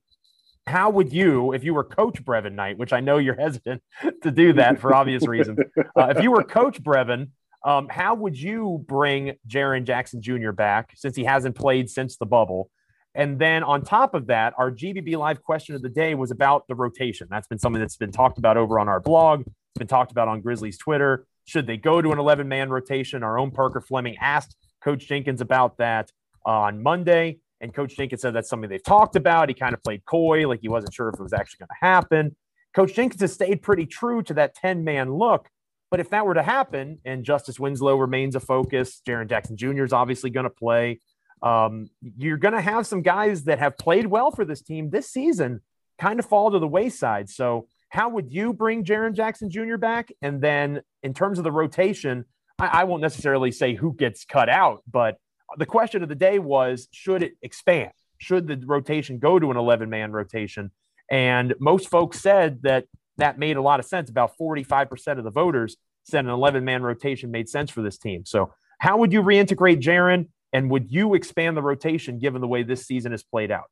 [0.66, 3.82] how would you, if you were Coach Brevin Knight, which I know you're hesitant
[4.22, 5.60] to do that for obvious reasons,
[5.98, 7.30] uh, if you were Coach Brevin,
[7.64, 10.52] um, how would you bring Jaren Jackson Jr.
[10.52, 12.70] back since he hasn't played since the bubble?
[13.16, 16.68] And then on top of that, our GBB live question of the day was about
[16.68, 17.28] the rotation.
[17.30, 19.42] That's been something that's been talked about over on our blog.
[19.42, 21.26] It's been talked about on Grizzlies Twitter.
[21.46, 23.24] Should they go to an 11 man rotation?
[23.24, 26.12] Our own Parker Fleming asked Coach Jenkins about that
[26.46, 27.38] on Monday.
[27.62, 29.48] And Coach Jenkins said that's something they've talked about.
[29.48, 31.86] He kind of played coy, like he wasn't sure if it was actually going to
[31.86, 32.36] happen.
[32.76, 35.48] Coach Jenkins has stayed pretty true to that 10 man look.
[35.94, 39.84] But if that were to happen and Justice Winslow remains a focus, Jaren Jackson Jr.
[39.84, 41.02] is obviously going to play.
[41.44, 45.12] Um, you're going to have some guys that have played well for this team this
[45.12, 45.62] season
[46.00, 47.30] kind of fall to the wayside.
[47.30, 49.78] So, how would you bring Jaren Jackson Jr.
[49.78, 50.12] back?
[50.20, 52.26] And then, in terms of the rotation,
[52.58, 55.18] I, I won't necessarily say who gets cut out, but
[55.60, 57.92] the question of the day was should it expand?
[58.18, 60.72] Should the rotation go to an 11 man rotation?
[61.12, 64.10] And most folks said that that made a lot of sense.
[64.10, 68.26] About 45% of the voters said an 11 man rotation made sense for this team.
[68.26, 70.28] So, how would you reintegrate Jaren?
[70.52, 73.66] And would you expand the rotation given the way this season has played out?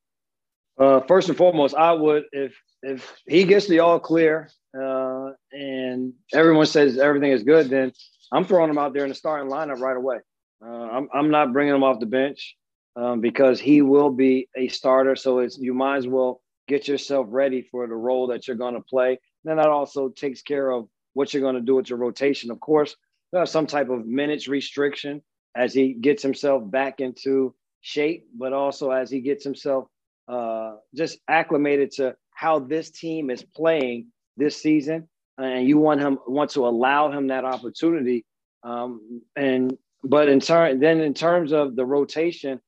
[0.79, 6.13] Uh, first and foremost, I would if if he gets the all clear uh, and
[6.33, 7.91] everyone says everything is good, then
[8.31, 10.17] I'm throwing him out there in the starting lineup right away.
[10.65, 12.55] Uh, I'm I'm not bringing him off the bench
[12.95, 15.15] um, because he will be a starter.
[15.15, 18.75] So it's you might as well get yourself ready for the role that you're going
[18.75, 19.19] to play.
[19.43, 22.51] Then that also takes care of what you're going to do with your rotation.
[22.51, 22.95] Of course,
[23.31, 25.21] there's some type of minutes restriction
[25.55, 29.87] as he gets himself back into shape, but also as he gets himself
[30.27, 36.17] uh, just acclimated to how this team is playing this season, and you want him
[36.27, 38.25] want to allow him that opportunity.
[38.63, 42.61] Um, and but in turn, then in terms of the rotation,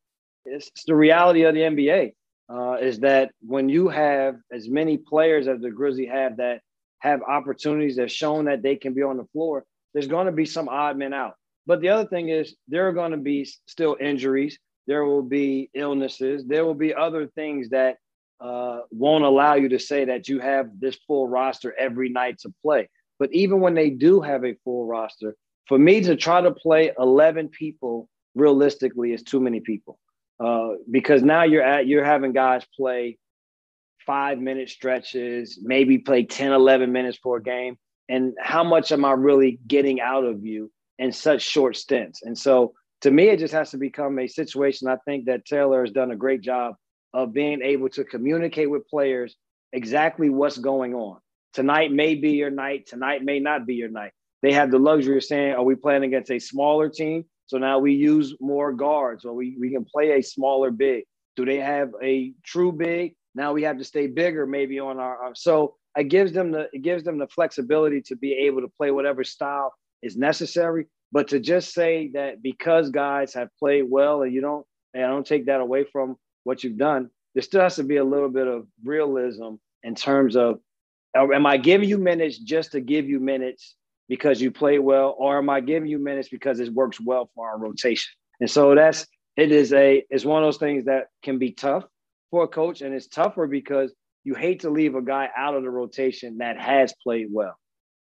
[0.45, 2.13] it's, it's the reality of the NBA
[2.53, 6.61] uh, is that when you have as many players as the Grizzlies have that
[6.99, 10.45] have opportunities that shown that they can be on the floor, there's going to be
[10.45, 11.33] some odd men out.
[11.65, 14.59] But the other thing is there are going to be still injuries.
[14.85, 16.45] There will be illnesses.
[16.45, 17.97] There will be other things that
[18.39, 22.53] uh, won't allow you to say that you have this full roster every night to
[22.61, 22.89] play.
[23.17, 25.35] But even when they do have a full roster,
[25.67, 29.97] for me to try to play 11 people realistically is too many people
[30.43, 33.17] uh, because now you're at you're having guys play
[34.06, 37.77] five minute stretches, maybe play 10, 11 minutes for a game.
[38.10, 42.21] And how much am I really getting out of you in such short stints?
[42.23, 44.88] And so to me, it just has to become a situation.
[44.88, 46.75] I think that Taylor has done a great job
[47.13, 49.36] of being able to communicate with players
[49.71, 51.19] exactly what's going on.
[51.53, 52.88] Tonight may be your night.
[52.88, 54.12] Tonight may not be your night.
[54.41, 57.25] They have the luxury of saying, are we playing against a smaller team?
[57.47, 61.03] So now we use more guards or we, we can play a smaller big.
[61.36, 63.15] Do they have a true big?
[63.36, 66.69] Now we have to stay bigger maybe on our, our so it gives them the
[66.73, 70.88] it gives them the flexibility to be able to play whatever style is necessary.
[71.12, 75.08] But to just say that because guys have played well and you don't and I
[75.08, 78.29] don't take that away from what you've done, there still has to be a little
[78.29, 80.60] bit of realism in terms of
[81.15, 83.75] am I giving you minutes just to give you minutes
[84.13, 87.49] because you play well, or am I giving you minutes because it works well for
[87.49, 88.12] our rotation?
[88.39, 91.84] And so that's it is a it's one of those things that can be tough
[92.30, 93.91] for a coach, and it's tougher because
[94.23, 97.56] you hate to leave a guy out of the rotation that has played well.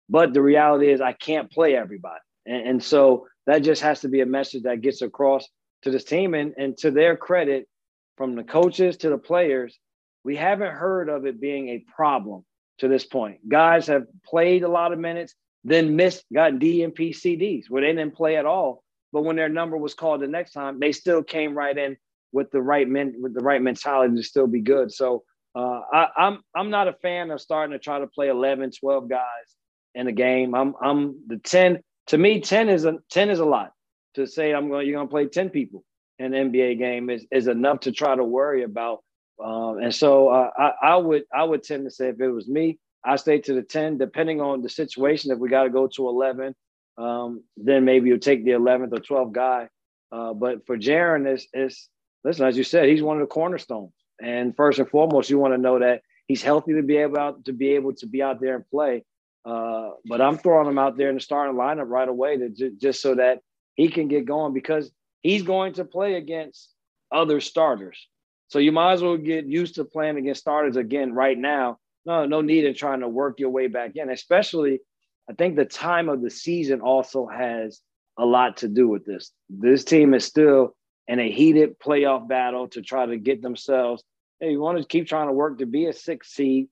[0.08, 2.22] But the reality is I can't play everybody.
[2.46, 5.46] And, and so that just has to be a message that gets across
[5.82, 6.36] to this team.
[6.36, 7.68] And, and to their credit,
[8.16, 9.78] from the coaches to the players,
[10.24, 12.46] we haven't heard of it being a problem
[12.78, 13.48] to this point.
[13.50, 15.36] Guys have played a lot of minutes,
[15.68, 18.84] then missed, got DNP CDs where they didn't play at all.
[19.12, 21.98] But when their number was called the next time, they still came right in
[22.32, 24.92] with the right men with the right mentality to still be good.
[24.92, 25.24] So
[25.56, 29.10] uh, I, I'm I'm not a fan of starting to try to play 11, 12
[29.10, 29.20] guys
[29.96, 30.56] in a game.
[30.56, 31.80] I'm I'm the 10.
[32.08, 33.72] To me, 10 is a 10 is a lot.
[34.16, 35.84] To say I'm going, you're going to play 10 people
[36.20, 39.04] in an NBA game is is enough to try to worry about.
[39.44, 42.48] Um, and so uh, I, I would I would tend to say if it was
[42.48, 45.32] me, I stay to the 10, depending on the situation.
[45.32, 46.56] If we got to go to 11,
[46.98, 49.70] um, then maybe you'll take the 11th or 12th guy.
[50.12, 51.90] Uh, but for Jaren, it's, it's,
[52.24, 53.94] listen, as you said, he's one of the cornerstones.
[54.22, 57.46] And first and foremost, you want to know that he's healthy to be able out,
[57.46, 59.04] to be able to be out there and play.
[59.46, 62.72] Uh, but I'm throwing him out there in the starting lineup right away to j-
[62.78, 63.40] just so that
[63.76, 66.74] he can get going because he's going to play against
[67.12, 68.08] other starters.
[68.50, 71.78] So you might as well get used to playing against starters again right now
[72.08, 74.10] no, no need in trying to work your way back in.
[74.10, 74.80] Especially,
[75.30, 77.82] I think the time of the season also has
[78.18, 79.32] a lot to do with this.
[79.50, 80.76] This team is still
[81.08, 84.04] in a heated playoff battle to try to get themselves.
[84.40, 86.70] Hey, you want to keep trying to work to be a six seed,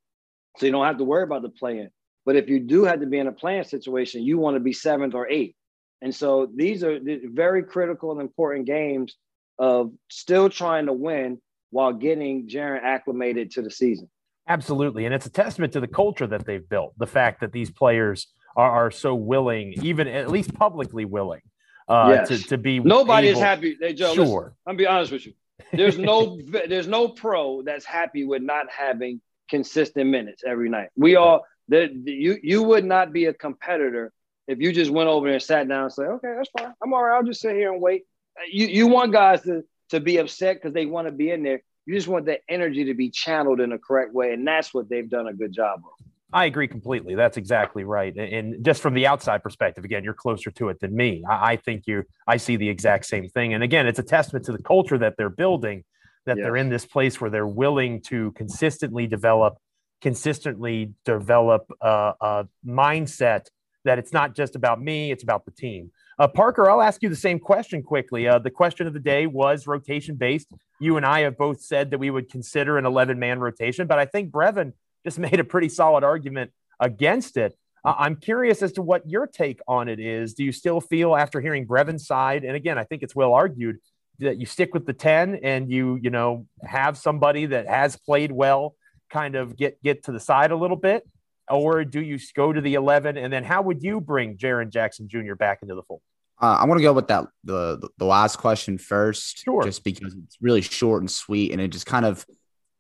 [0.58, 1.90] so you don't have to worry about the play-in.
[2.26, 4.74] But if you do have to be in a play-in situation, you want to be
[4.74, 5.56] seventh or eighth.
[6.02, 9.16] And so these are very critical and important games
[9.60, 11.40] of still trying to win
[11.72, 14.10] while getting Jaren acclimated to the season.
[14.48, 15.06] Absolutely.
[15.06, 16.94] And it's a testament to the culture that they've built.
[16.98, 21.42] The fact that these players are, are so willing, even at least publicly willing,
[21.88, 22.28] uh, yes.
[22.28, 22.80] to, to be.
[22.80, 23.78] Nobody able, is happy.
[23.80, 24.26] Hey, Joe, sure.
[24.26, 25.34] Listen, I'm be honest with you.
[25.74, 30.90] There's no there's no pro that's happy with not having consistent minutes every night.
[30.96, 34.12] We all the, you you would not be a competitor
[34.48, 36.74] if you just went over there and sat down and say, okay, that's fine.
[36.84, 37.16] I'm all right.
[37.16, 38.04] I'll just sit here and wait.
[38.52, 41.62] You you want guys to to be upset because they want to be in there.
[41.86, 44.34] You just want that energy to be channeled in a correct way.
[44.34, 46.08] And that's what they've done a good job of.
[46.34, 47.16] I agree completely.
[47.16, 48.16] That's exactly right.
[48.16, 51.24] And just from the outside perspective, again, you're closer to it than me.
[51.30, 53.54] I think you, I see the exact same thing.
[53.54, 55.84] And again, it's a testament to the culture that they're building,
[56.26, 56.44] that yes.
[56.44, 59.58] they're in this place where they're willing to consistently develop
[60.02, 63.48] consistently develop a, a mindset
[63.86, 65.92] that it's not just about me, it's about the team.
[66.18, 68.28] Uh, Parker, I'll ask you the same question quickly.
[68.28, 70.48] Uh, the question of the day was rotation based.
[70.80, 74.00] You and I have both said that we would consider an 11 man rotation, but
[74.00, 74.74] I think Brevin
[75.04, 77.58] just made a pretty solid argument against it.
[77.84, 80.34] Uh, I'm curious as to what your take on it is.
[80.34, 83.78] Do you still feel after hearing Brevin's side, and again, I think it's well argued
[84.20, 88.32] that you stick with the 10 and you, you know, have somebody that has played
[88.32, 88.76] well
[89.10, 91.08] kind of get get to the side a little bit?
[91.50, 93.18] Or do you go to the 11?
[93.18, 95.36] And then how would you bring Jaren Jackson Jr.
[95.36, 96.02] back into the fold?
[96.42, 99.64] Uh, I want to go with that the the last question first, sure.
[99.64, 102.26] just because it's really short and sweet, and it just kind of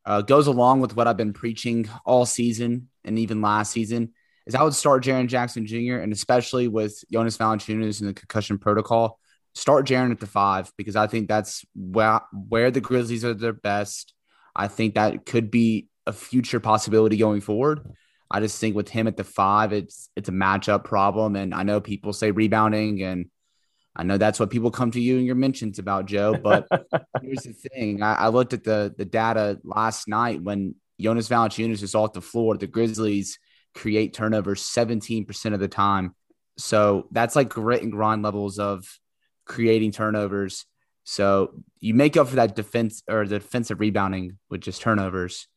[0.05, 4.13] uh, goes along with what I've been preaching all season and even last season.
[4.45, 5.95] Is I would start Jaren Jackson Jr.
[5.95, 9.19] and especially with Jonas Valanciunas in the concussion protocol,
[9.53, 13.53] start Jaren at the five because I think that's where where the Grizzlies are their
[13.53, 14.13] best.
[14.53, 17.79] I think that could be a future possibility going forward.
[18.29, 21.63] I just think with him at the five, it's it's a matchup problem, and I
[21.63, 23.27] know people say rebounding, and
[23.95, 26.35] I know that's what people come to you in your mentions about, Joe.
[26.35, 26.67] But
[27.21, 31.83] here's the thing: I, I, looked at the the data last night when Jonas Valanciunas
[31.83, 32.57] is off the floor.
[32.57, 33.37] The Grizzlies
[33.75, 36.15] create turnovers 17% of the time,
[36.57, 38.87] so that's like grit and grind levels of
[39.45, 40.65] creating turnovers.
[41.03, 45.47] So you make up for that defense or the defensive rebounding with just turnovers.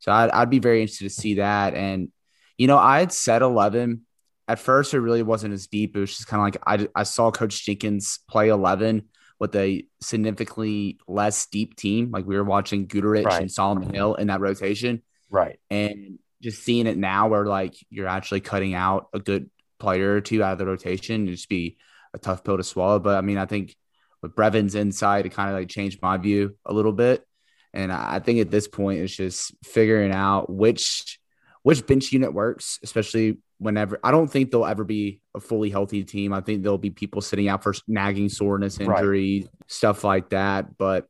[0.00, 1.74] So I'd, I'd be very interested to see that.
[1.74, 2.10] And,
[2.58, 4.04] you know, I had said 11.
[4.46, 5.96] At first, it really wasn't as deep.
[5.96, 9.04] It was just kind of like I, I saw Coach Jenkins play 11
[9.38, 12.10] with a significantly less deep team.
[12.10, 13.42] Like we were watching Guduric right.
[13.42, 15.02] and Solomon Hill in that rotation.
[15.30, 15.60] Right.
[15.70, 20.20] And just seeing it now where like you're actually cutting out a good player or
[20.20, 21.76] two out of the rotation, it'd just be
[22.14, 22.98] a tough pill to swallow.
[22.98, 23.76] But I mean, I think
[24.22, 27.24] with Brevin's insight, it kind of like changed my view a little bit.
[27.72, 31.20] And I think at this point, it's just figuring out which
[31.62, 36.04] which bench unit works, especially whenever I don't think they'll ever be a fully healthy
[36.04, 36.32] team.
[36.32, 39.50] I think there'll be people sitting out for nagging soreness, injury, right.
[39.66, 40.76] stuff like that.
[40.78, 41.06] But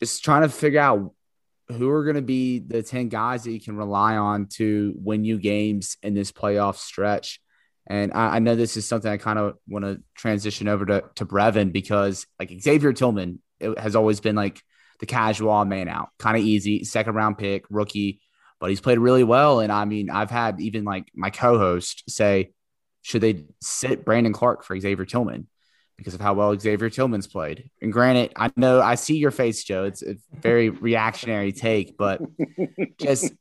[0.00, 1.12] just trying to figure out
[1.68, 5.24] who are going to be the 10 guys that you can rely on to win
[5.24, 7.40] you games in this playoff stretch.
[7.88, 11.04] And I, I know this is something I kind of want to transition over to,
[11.16, 13.40] to Brevin because like Xavier Tillman
[13.78, 14.62] has always been like
[15.00, 18.20] the casual man out, kind of easy, second round pick, rookie,
[18.60, 19.60] but he's played really well.
[19.60, 22.52] And I mean, I've had even like my co-host say,
[23.02, 25.46] should they sit Brandon Clarke for Xavier Tillman
[25.96, 27.70] because of how well Xavier Tillman's played?
[27.80, 29.84] And granted, I know I see your face, Joe.
[29.84, 32.20] It's a very reactionary take, but
[33.00, 33.32] just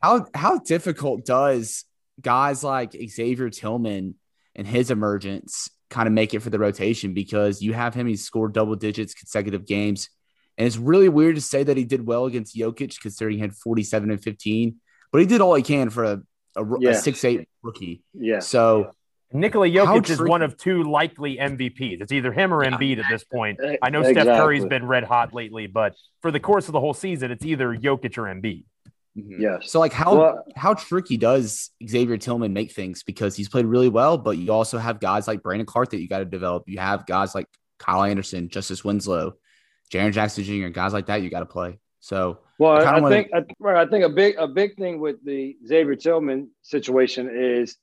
[0.00, 1.84] how how difficult does
[2.20, 4.14] guys like Xavier Tillman
[4.54, 8.24] and his emergence kind of make it for the rotation because you have him, he's
[8.24, 10.08] scored double digits consecutive games.
[10.56, 13.54] And it's really weird to say that he did well against Jokic, considering he had
[13.54, 14.76] 47 and 15,
[15.12, 16.22] but he did all he can for a,
[16.56, 16.90] a, yeah.
[16.90, 18.02] a six eight rookie.
[18.12, 18.38] Yeah.
[18.38, 18.92] So
[19.32, 22.00] Nikola Jokic is one of two likely MVPs.
[22.00, 23.58] It's either him or Embiid at this point.
[23.82, 24.22] I know exactly.
[24.22, 27.44] Steph Curry's been red hot lately, but for the course of the whole season, it's
[27.44, 28.64] either Jokic or Embiid.
[29.18, 29.40] Mm-hmm.
[29.40, 29.70] Yes.
[29.70, 33.88] So like how well, how tricky does Xavier Tillman make things because he's played really
[33.88, 36.64] well, but you also have guys like Brandon Clarke that you got to develop.
[36.66, 37.46] You have guys like
[37.78, 39.34] Kyle Anderson, Justice Winslow,
[39.92, 41.78] Jaren Jackson Jr., guys like that you got to play.
[42.00, 43.14] So well, I, I wanna...
[43.14, 47.76] think I, I think a big a big thing with the Xavier Tillman situation is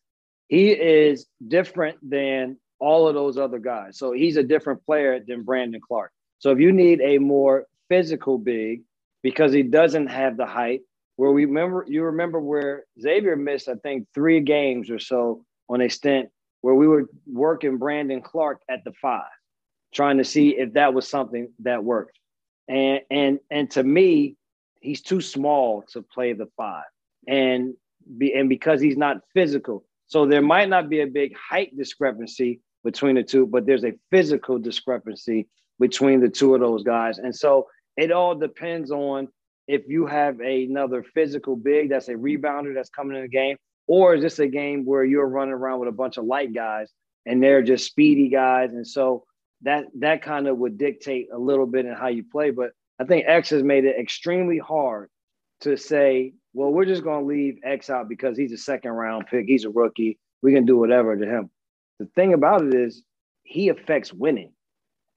[0.48, 3.98] he is different than all of those other guys.
[3.98, 6.12] So he's a different player than Brandon Clarke.
[6.40, 8.82] So if you need a more physical big
[9.24, 10.82] because he doesn't have the height,
[11.16, 15.82] where we remember you remember where Xavier missed, I think, three games or so on
[15.82, 16.30] a stint
[16.62, 19.30] where we were working Brandon Clarke at the five,
[19.94, 22.18] trying to see if that was something that worked.
[22.68, 24.36] And and and to me,
[24.80, 26.86] he's too small to play the five.
[27.28, 27.74] And
[28.18, 29.86] be and because he's not physical.
[30.08, 33.94] So there might not be a big height discrepancy between the two, but there's a
[34.10, 35.48] physical discrepancy
[35.80, 37.18] between the two of those guys.
[37.18, 37.68] And so
[37.98, 39.28] it all depends on
[39.68, 44.16] if you have another physical big that's a rebounder that's coming in the game, or
[44.16, 46.92] is this a game where you're running around with a bunch of light guys
[47.26, 48.74] and they're just speedy guys?
[48.74, 49.24] And so
[49.64, 52.52] that that kind of would dictate a little bit in how you play.
[52.52, 55.10] But I think X has made it extremely hard
[55.62, 59.28] to say, well, we're just going to leave X out because he's a second round
[59.28, 59.46] pick.
[59.48, 60.18] He's a rookie.
[60.42, 61.50] We can do whatever to him.
[62.00, 63.04] The thing about it is,
[63.44, 64.54] he affects winning.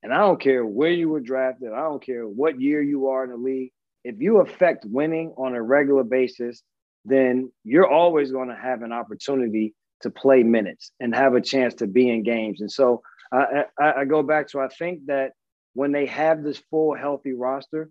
[0.02, 1.72] And I don't care where you were drafted.
[1.72, 3.72] I don't care what year you are in the league
[4.04, 6.62] if you affect winning on a regular basis,
[7.04, 11.74] then you're always going to have an opportunity to play minutes and have a chance
[11.74, 12.60] to be in games.
[12.60, 13.02] And so
[13.34, 15.32] I, I, I go back to I think that
[15.74, 17.90] when they have this full healthy roster,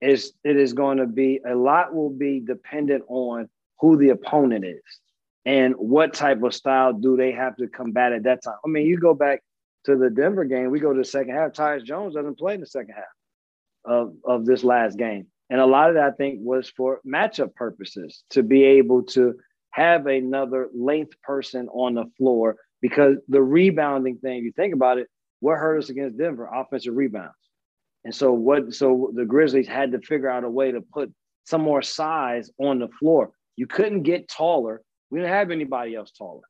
[0.00, 3.48] is it is going to be a lot will be dependent on
[3.80, 4.82] who the opponent is
[5.44, 8.56] and what type of style do they have to combat at that time.
[8.64, 9.42] I mean, you go back
[9.84, 11.52] to the Denver game, we go to the second half.
[11.52, 13.04] Tyus Jones doesn't play in the second half
[13.84, 15.26] of, of this last game.
[15.50, 19.34] And a lot of that, I think, was for matchup purposes to be able to
[19.70, 24.98] have another length person on the floor because the rebounding thing, if you think about
[24.98, 25.06] it,
[25.40, 26.50] what hurt us against Denver?
[26.54, 27.32] Offensive rebounds.
[28.04, 31.10] And so what so the Grizzlies had to figure out a way to put
[31.44, 33.30] some more size on the floor.
[33.56, 34.82] You couldn't get taller.
[35.10, 36.42] We didn't have anybody else taller.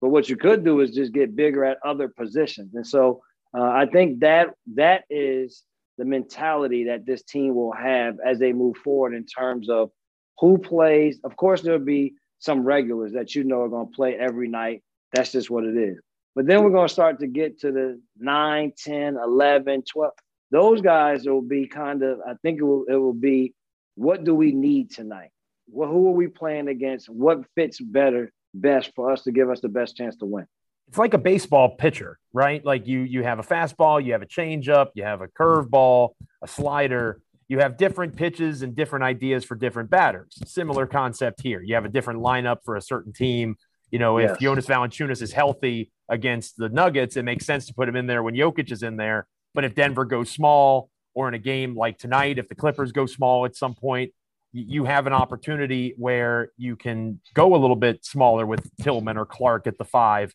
[0.00, 2.76] But what you could do is just get bigger at other positions.
[2.76, 3.20] And so
[3.52, 5.64] uh, I think that that is
[5.98, 9.90] the mentality that this team will have as they move forward in terms of
[10.38, 11.18] who plays.
[11.24, 14.84] Of course, there'll be some regulars that you know are going to play every night.
[15.12, 15.98] That's just what it is.
[16.34, 20.12] But then we're going to start to get to the 9, 10, 11, 12.
[20.50, 23.54] Those guys will be kind of, I think it will, it will be
[23.94, 25.30] what do we need tonight?
[25.68, 27.08] Well, who are we playing against?
[27.08, 30.46] What fits better, best for us to give us the best chance to win?
[30.92, 32.62] it's like a baseball pitcher, right?
[32.66, 36.10] Like you you have a fastball, you have a changeup, you have a curveball,
[36.42, 37.22] a slider.
[37.48, 40.38] You have different pitches and different ideas for different batters.
[40.44, 41.62] Similar concept here.
[41.62, 43.56] You have a different lineup for a certain team.
[43.92, 44.38] You know, if yes.
[44.40, 48.24] Jonas Valanciunas is healthy against the Nuggets, it makes sense to put him in there
[48.24, 49.28] when Jokic is in there.
[49.54, 53.06] But if Denver goes small, or in a game like tonight, if the Clippers go
[53.06, 54.12] small at some point,
[54.54, 59.26] you have an opportunity where you can go a little bit smaller with Tillman or
[59.26, 60.34] Clarke at the five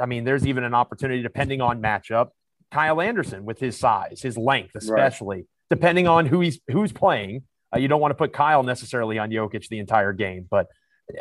[0.00, 2.28] I mean, there's even an opportunity depending on matchup.
[2.70, 5.46] Kyle Anderson with his size, his length, especially right.
[5.70, 7.44] depending on who he's who's playing.
[7.74, 10.66] Uh, you don't want to put Kyle necessarily on Jokic the entire game, but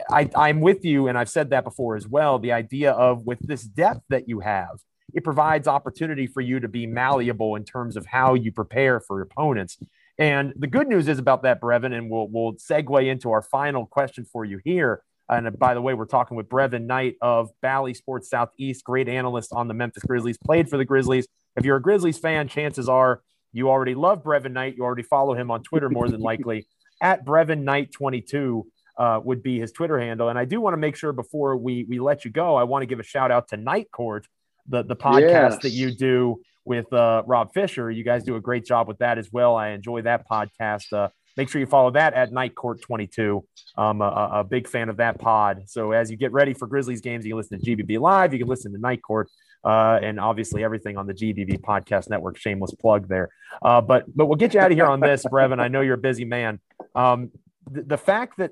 [0.10, 2.40] I, I'm with you, and I've said that before as well.
[2.40, 4.80] The idea of with this depth that you have,
[5.14, 9.22] it provides opportunity for you to be malleable in terms of how you prepare for
[9.22, 9.78] opponents.
[10.18, 13.86] And the good news is about that, Brevin, and we'll we'll segue into our final
[13.86, 15.04] question for you here.
[15.28, 19.52] And by the way, we're talking with Brevin Knight of Bally Sports Southeast, great analyst
[19.54, 21.28] on the Memphis Grizzlies, played for the Grizzlies.
[21.56, 23.22] If you're a Grizzlies fan, chances are
[23.52, 24.76] you already love Brevin Knight.
[24.78, 26.68] You already follow him on Twitter more than likely.
[27.02, 28.68] At Brevin Knight 22
[28.98, 30.30] uh, would be his Twitter handle.
[30.30, 32.84] And I do want to make sure before we we let you go, I want
[32.84, 34.28] to give a shout out to Night Court,
[34.68, 35.62] the the podcast yes.
[35.64, 37.92] that you do with uh, Rob Fisher.
[37.92, 39.56] You guys do a great job with that as well.
[39.56, 40.92] I enjoy that podcast.
[40.92, 43.46] Uh, make sure you follow that at Night Court 22.
[43.78, 45.64] I'm a, a, big fan of that pod.
[45.68, 48.40] So as you get ready for Grizzlies games, you can listen to GBB Live, you
[48.40, 49.30] can listen to Night Court,
[49.64, 52.38] uh, and obviously everything on the GBB Podcast Network.
[52.38, 53.30] Shameless plug there.
[53.62, 55.60] Uh, but but we'll get you out of here on this, Brevin.
[55.60, 56.60] I know you're a busy man.
[56.96, 57.32] Um,
[57.70, 58.52] the, the fact that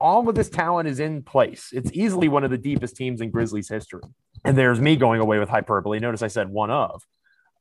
[0.00, 3.30] all of this talent is in place, it's easily one of the deepest teams in
[3.30, 4.02] Grizzlies history.
[4.44, 5.98] And there's me going away with hyperbole.
[6.00, 7.02] Notice I said one of.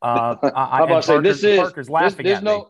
[0.02, 2.66] Uh, I, about say this is Parker's laughing this, at no, me.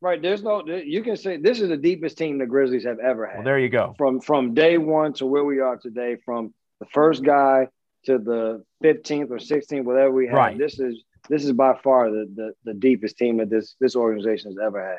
[0.00, 0.20] Right.
[0.20, 0.66] There's no.
[0.66, 3.36] You can say this is the deepest team the Grizzlies have ever had.
[3.36, 3.94] Well, there you go.
[3.96, 7.68] From from day one to where we are today, from the first guy
[8.06, 10.34] to the 15th or 16th, whatever we have.
[10.34, 10.58] Right.
[10.58, 14.50] This is this is by far the, the the deepest team that this this organization
[14.50, 14.98] has ever had.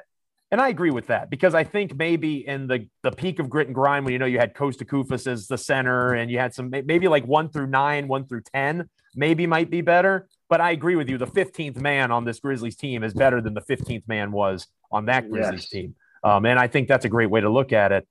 [0.53, 3.65] And I agree with that because I think maybe in the the peak of grit
[3.65, 6.53] and grind, when you know you had Costa Koufos as the center and you had
[6.53, 10.27] some maybe like one through nine, one through ten, maybe might be better.
[10.49, 11.17] But I agree with you.
[11.17, 15.07] The 15th man on this Grizzlies team is better than the 15th man was on
[15.07, 15.69] that Grizzlies yes.
[15.69, 15.95] team.
[16.23, 18.07] Um, and I think that's a great way to look at it.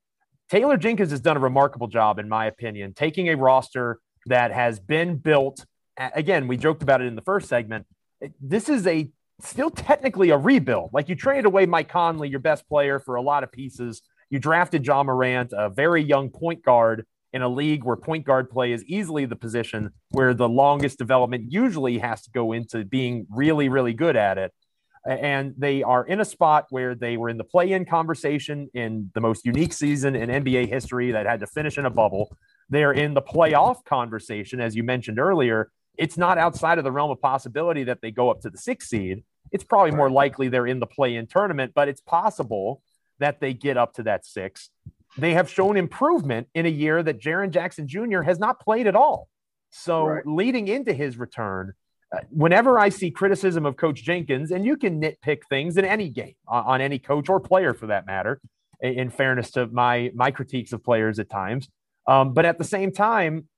[0.51, 4.81] Taylor Jenkins has done a remarkable job, in my opinion, taking a roster that has
[4.81, 5.65] been built.
[5.97, 7.87] Again, we joked about it in the first segment.
[8.41, 9.13] This is a
[9.49, 10.91] still technically a rebuild.
[10.93, 14.03] Like you traded away Mike Conley, your best player, for a lot of pieces.
[14.31, 18.51] You drafted Ja Morant, a very young point guard in a league where point guard
[18.51, 23.27] play is easily the position where the longest development usually has to go into being
[23.31, 24.53] really, really good at it
[25.05, 29.21] and they are in a spot where they were in the play-in conversation in the
[29.21, 32.37] most unique season in NBA history that had to finish in a bubble.
[32.69, 35.71] They're in the playoff conversation, as you mentioned earlier.
[35.99, 38.89] It's not outside of the realm of possibility that they go up to the sixth
[38.89, 39.25] seed.
[39.53, 42.83] It's probably more likely they're in the play-in tournament, but it's possible
[43.19, 44.71] that they get up to that six.
[45.19, 48.23] They have shown improvement in a year that Jaren Jackson Jr.
[48.23, 49.29] has not played at all.
[49.71, 50.27] So right.
[50.27, 51.75] leading into his return,
[52.31, 56.35] whenever I see criticism of Coach Jenkins, and you can nitpick things in any game
[56.47, 58.41] on, on any coach or player for that matter,
[58.81, 61.69] in, in, fairness to my my critiques of players at times.
[62.07, 63.49] Um, but at the same time,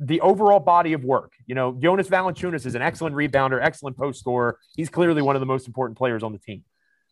[0.00, 4.20] the overall body of work, you know, Jonas Valanciunas is an excellent rebounder, excellent post
[4.20, 4.58] scorer.
[4.76, 6.64] He's clearly one of the most important players on the team.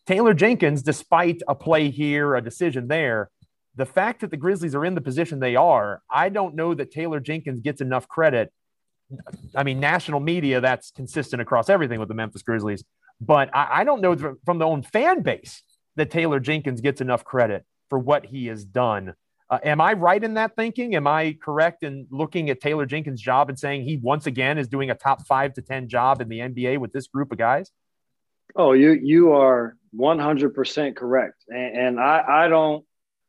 [0.07, 3.31] Taylor Jenkins, despite a play here, a decision there,
[3.77, 6.91] the fact that the Grizzlies are in the position they are, I don't know that
[6.91, 8.53] Taylor Jenkins gets enough credit
[9.55, 12.85] I mean, national media, that's consistent across everything with the Memphis Grizzlies.
[13.21, 15.63] But I, I don't know from the own fan base
[15.97, 19.15] that Taylor Jenkins gets enough credit for what he has done.
[19.53, 20.97] Uh, am I right in that thinking?
[20.97, 24.67] Am I correct in looking at Taylor Jenkins' job and saying he once again is
[24.67, 27.71] doing a top five to 10 job in the NBA with this group of guys?
[28.57, 31.45] Oh, you you are 100% correct.
[31.49, 32.83] And, and I, I don't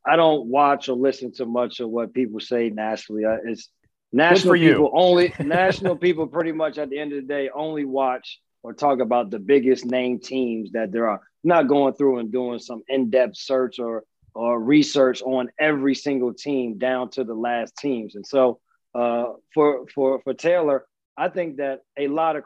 [0.06, 3.24] I don't watch or listen to much of what people say nationally.
[3.44, 3.68] It's
[4.10, 8.40] national people only national people pretty much at the end of the day only watch
[8.62, 11.20] or talk about the biggest name teams that there are.
[11.42, 14.04] not going through and doing some in-depth search or
[14.34, 18.14] or research on every single team down to the last teams.
[18.14, 18.60] And so
[18.94, 22.44] uh, for for for Taylor, I think that a lot of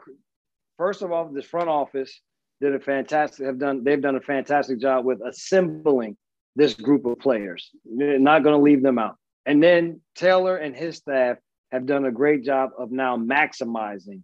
[0.77, 2.19] first of all, this front office
[2.61, 6.17] did a fantastic have done they've done a fantastic job with assembling
[6.55, 7.69] this group of players.
[7.85, 9.15] They're not going to leave them out.
[9.45, 11.37] And then Taylor and his staff
[11.71, 14.21] have done a great job of now maximizing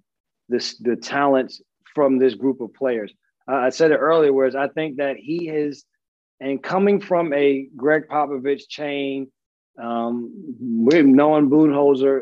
[0.49, 1.61] this the talents
[1.93, 3.13] from this group of players.
[3.49, 5.83] Uh, I said it earlier, whereas I think that he has,
[6.39, 9.31] and coming from a Gregg Popovich chain,
[9.81, 12.21] um, with knowing Budenholzer,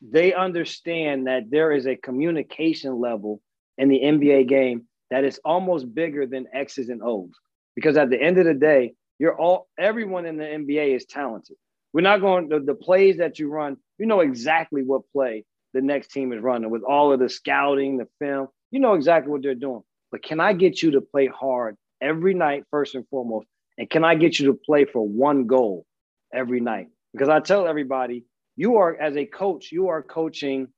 [0.00, 3.40] they understand that there is a communication level
[3.78, 7.32] in the NBA game that is almost bigger than X's and O's.
[7.74, 11.56] Because at the end of the day, you're all everyone in the NBA is talented.
[11.92, 15.44] We're not going the, the plays that you run, you know exactly what play
[15.74, 18.48] the next team is running with all of the scouting, the film.
[18.70, 19.82] You know exactly what they're doing.
[20.10, 23.46] But can I get you to play hard every night, first and foremost?
[23.78, 25.86] And can I get you to play for one goal
[26.34, 26.88] every night?
[27.12, 28.24] Because I tell everybody,
[28.56, 30.68] you are, as a coach, you are coaching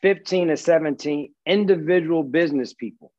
[0.00, 3.12] 15 to 17 individual business people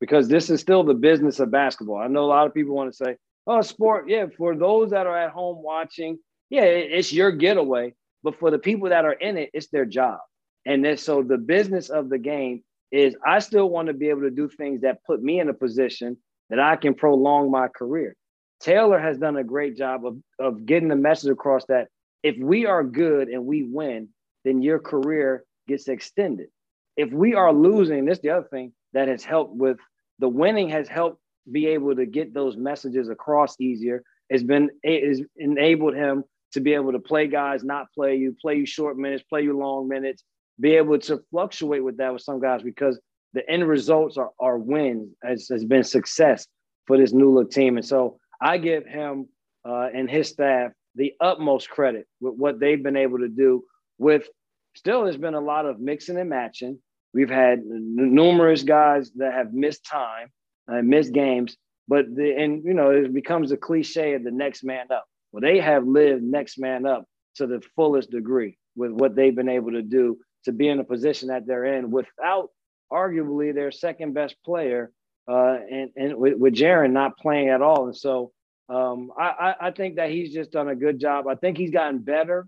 [0.00, 1.98] because this is still the business of basketball.
[1.98, 4.08] I know a lot of people want to say, oh, sport.
[4.08, 7.94] Yeah, for those that are at home watching, yeah, it's your getaway.
[8.22, 10.18] But for the people that are in it, it's their job.
[10.66, 14.22] And then, so the business of the game is I still want to be able
[14.22, 16.16] to do things that put me in a position
[16.50, 18.14] that I can prolong my career.
[18.60, 21.88] Taylor has done a great job of, of getting the message across that
[22.22, 24.08] if we are good and we win,
[24.44, 26.48] then your career gets extended.
[26.96, 29.78] If we are losing, this the other thing that has helped with
[30.18, 31.20] the winning has helped
[31.50, 34.02] be able to get those messages across easier.
[34.28, 38.36] It's been it has enabled him to be able to play guys, not play you,
[38.40, 40.24] play you short minutes, play you long minutes,
[40.58, 43.00] be able to fluctuate with that with some guys because
[43.32, 46.46] the end results are, are wins, has, has been success
[46.86, 47.76] for this new look team.
[47.76, 49.28] And so I give him
[49.64, 53.62] uh, and his staff the utmost credit with what they've been able to do
[53.98, 54.28] with
[54.74, 56.78] still there's been a lot of mixing and matching.
[57.12, 60.28] We've had numerous guys that have missed time
[60.66, 61.56] and missed games,
[61.88, 65.04] but the, and you know it becomes a cliche of the next man up.
[65.32, 67.04] Well, they have lived next man up
[67.36, 70.84] to the fullest degree with what they've been able to do to be in a
[70.84, 72.50] position that they're in without
[72.92, 74.90] arguably their second best player
[75.28, 77.86] uh, and, and with, with Jaren not playing at all.
[77.86, 78.32] And so
[78.68, 81.26] um, I, I think that he's just done a good job.
[81.26, 82.46] I think he's gotten better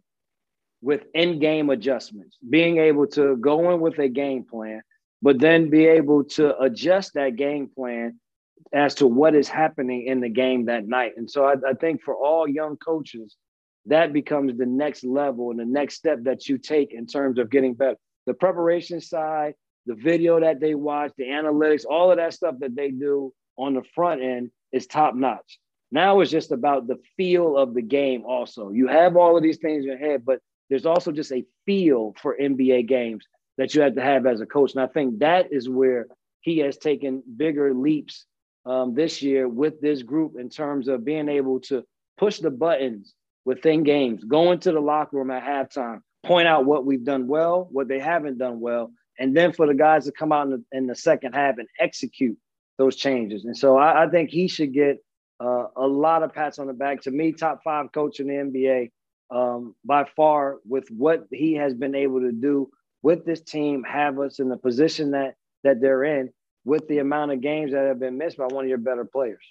[0.81, 4.83] with in-game adjustments, being able to go in with a game plan,
[5.21, 8.19] but then be able to adjust that game plan
[8.73, 11.13] as to what is happening in the game that night.
[11.17, 13.37] And so I, I think for all young coaches,
[13.87, 17.51] that becomes the next level and the next step that you take in terms of
[17.51, 17.97] getting better.
[18.27, 19.55] The preparation side,
[19.87, 23.75] the video that they watch, the analytics, all of that stuff that they do on
[23.75, 25.59] the front end is top notch.
[25.91, 28.71] Now it's just about the feel of the game, also.
[28.71, 32.15] You have all of these things in your head, but there's also just a feel
[32.21, 33.27] for NBA games
[33.59, 34.73] that you have to have as a coach.
[34.73, 36.07] And I think that is where
[36.41, 38.25] he has taken bigger leaps
[38.65, 41.85] um, this year with this group in terms of being able to
[42.17, 43.15] push the buttons
[43.45, 47.69] within games, go into the locker room at halftime, point out what we've done well,
[47.71, 48.93] what they haven't done well,
[49.23, 51.69] and then for the guys to come out in the, in the second half and
[51.79, 52.37] execute
[52.77, 53.45] those changes.
[53.45, 54.99] And so I, I think he should get
[55.39, 57.03] uh, a lot of pats on the back.
[57.03, 58.91] To me, top five coach in the NBA
[59.31, 62.69] um, by far with what he has been able to do
[63.03, 66.31] with this team, have us in the position that that they're in
[66.65, 69.45] with the amount of games that have been missed by one of your better players.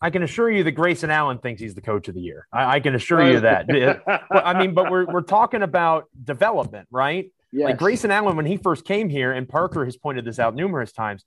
[0.00, 2.48] I can assure you that Grayson Allen thinks he's the coach of the year.
[2.52, 3.70] I, I can assure you that.
[4.32, 7.30] I mean, but we're, we're talking about development, right?
[7.52, 7.66] Yes.
[7.66, 10.92] Like Grayson Allen, when he first came here, and Parker has pointed this out numerous
[10.92, 11.24] times,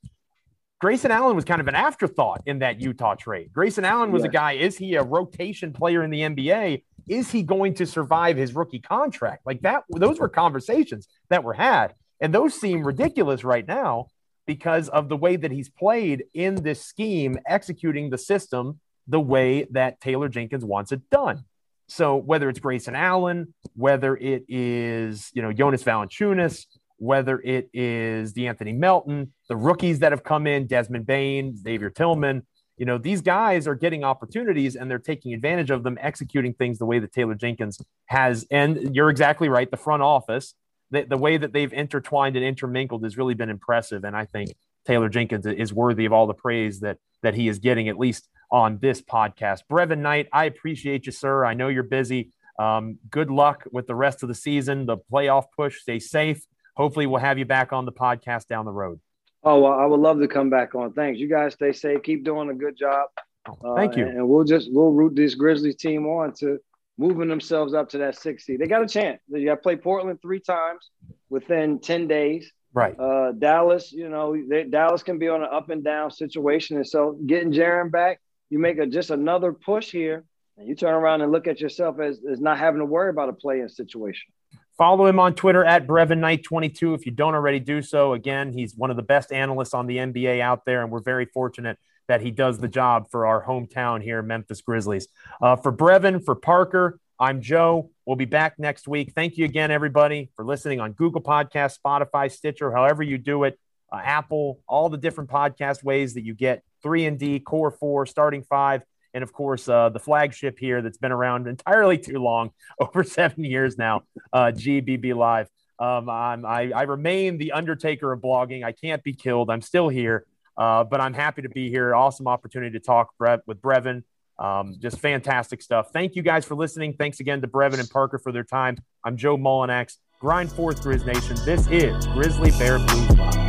[0.82, 3.54] Grayson Allen was kind of an afterthought in that Utah trade.
[3.54, 4.30] Grayson Allen was yes.
[4.30, 6.84] a guy, is he a rotation player in the NBA?
[7.08, 9.46] Is he going to survive his rookie contract?
[9.46, 11.94] Like that, those were conversations that were had.
[12.20, 14.08] And those seem ridiculous right now
[14.46, 19.68] because of the way that he's played in this scheme, executing the system the way
[19.72, 21.46] that Taylor Jenkins wants it done.
[21.88, 26.66] So whether it's Grayson Allen, whether it is you know Jonas Valanciunas,
[26.98, 31.90] whether it is the Anthony Melton, the rookies that have come in, Desmond Bane, Xavier
[31.90, 32.44] Tillman,
[32.78, 36.78] you know, these guys are getting opportunities and they're taking advantage of them, executing things
[36.78, 38.46] the way that Taylor Jenkins has.
[38.52, 39.70] And you're exactly right.
[39.70, 40.56] The front office,
[40.92, 44.04] the, the way that they've intertwined and intermingled has really been impressive.
[44.04, 44.50] And I think
[44.86, 48.28] Taylor Jenkins is worthy of all the praise that that he is getting, at least
[48.52, 49.62] on this podcast.
[49.70, 51.46] Brevin Knight, I appreciate you, sir.
[51.46, 52.32] I know you're busy.
[52.58, 55.82] Um, good luck with the rest of the season, the playoff push.
[55.82, 56.46] Stay safe.
[56.76, 59.00] Hopefully, we'll have you back on the podcast down the road.
[59.44, 60.94] Oh, well, I would love to come back on.
[60.94, 61.20] Thanks.
[61.20, 62.02] You guys stay safe.
[62.04, 63.10] Keep doing a good job.
[63.48, 64.08] Uh, Thank you.
[64.08, 66.58] And we'll just we'll root this Grizzlies team on to
[66.98, 68.60] moving themselves up to that six seed.
[68.60, 69.22] They got a chance.
[69.28, 70.90] You got to play Portland three times
[71.30, 72.52] within ten days.
[72.74, 73.00] Right.
[73.00, 76.88] Uh, Dallas, you know, they, Dallas can be on an up and down situation, and
[76.88, 78.20] so getting Jaren back,
[78.50, 80.24] you make a just another push here,
[80.58, 83.30] and you turn around and look at yourself as, as not having to worry about
[83.30, 84.32] a play-in situation.
[84.78, 88.14] Follow him on Twitter at Brevin Knight 22 if you don't already do so.
[88.14, 91.26] Again, he's one of the best analysts on the NBA out there, and we're very
[91.26, 91.78] fortunate
[92.08, 95.08] that he does the job for our hometown here, Memphis Grizzlies.
[95.42, 97.90] Uh, for Brevin, for Parker, I'm Joe.
[98.06, 99.14] We'll be back next week.
[99.14, 103.58] Thank you again, everybody, for listening on Google Podcast, Spotify, Stitcher, however you do it,
[103.92, 108.06] uh, Apple, all the different podcast ways that you get three and D, core four,
[108.06, 108.84] starting five,
[109.16, 113.44] and of course uh, the flagship here that's been around entirely too long, over seven
[113.44, 115.50] years now, uh, GBB Live.
[115.78, 118.64] Um, I, I remain the Undertaker of blogging.
[118.64, 119.50] I can't be killed.
[119.50, 120.26] I'm still here,
[120.58, 121.94] uh, but I'm happy to be here.
[121.94, 124.04] Awesome opportunity to talk Brett with Brevin.
[124.38, 125.90] Um, just fantastic stuff.
[125.92, 126.94] Thank you guys for listening.
[126.94, 128.78] Thanks again to Brevin and Parker for their time.
[129.04, 129.98] I'm Joe Mullinax.
[130.22, 131.36] Grind forth, Grizz Nation.
[131.46, 133.45] This is Grizzly Bear Blues Live.